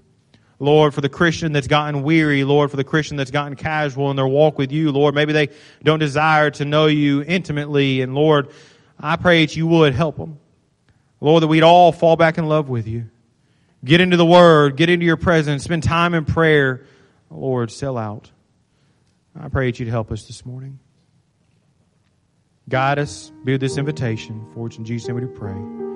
Lord, 0.61 0.95
for 0.95 1.01
the 1.01 1.09
Christian 1.09 1.53
that's 1.53 1.67
gotten 1.67 2.03
weary, 2.03 2.45
Lord, 2.45 2.71
for 2.71 2.77
the 2.77 2.85
Christian 2.85 3.17
that's 3.17 3.31
gotten 3.31 3.57
casual 3.57 4.11
in 4.11 4.17
their 4.17 4.27
walk 4.27 4.57
with 4.57 4.71
you, 4.71 4.93
Lord, 4.93 5.15
maybe 5.15 5.33
they 5.33 5.49
don't 5.83 5.99
desire 5.99 6.51
to 6.53 6.65
know 6.65 6.87
you 6.87 7.23
intimately, 7.23 8.03
and 8.03 8.15
Lord, 8.15 8.51
I 9.01 9.17
pray 9.17 9.45
that 9.45 9.57
you 9.57 9.67
would 9.67 9.95
help 9.95 10.17
them. 10.17 10.39
Lord, 11.21 11.43
that 11.43 11.49
we'd 11.49 11.63
all 11.63 11.91
fall 11.91 12.17
back 12.17 12.39
in 12.39 12.47
love 12.47 12.69
with 12.69 12.87
you. 12.87 13.07
Get 13.85 14.01
into 14.01 14.17
the 14.17 14.27
Word, 14.27 14.77
get 14.77 14.89
into 14.89 15.05
your 15.05 15.17
presence, 15.17 15.65
spend 15.65 15.83
time 15.83 16.15
in 16.15 16.25
prayer. 16.25 16.87
Lord, 17.31 17.71
sell 17.73 17.99
out. 17.99 18.31
I 19.39 19.49
pray 19.49 19.71
that 19.71 19.81
you'd 19.81 19.89
help 19.89 20.13
us 20.13 20.25
this 20.27 20.47
morning. 20.47 20.79
Guide 22.69 22.99
us, 22.99 23.33
be 23.45 23.53
with 23.53 23.61
this 23.61 23.77
invitation. 23.77 24.47
For 24.55 24.67
it's 24.67 24.79
in 24.79 24.85
Jesus' 24.85 25.09
name 25.09 25.17
we 25.17 25.23
do 25.23 25.29
pray. 25.29 25.94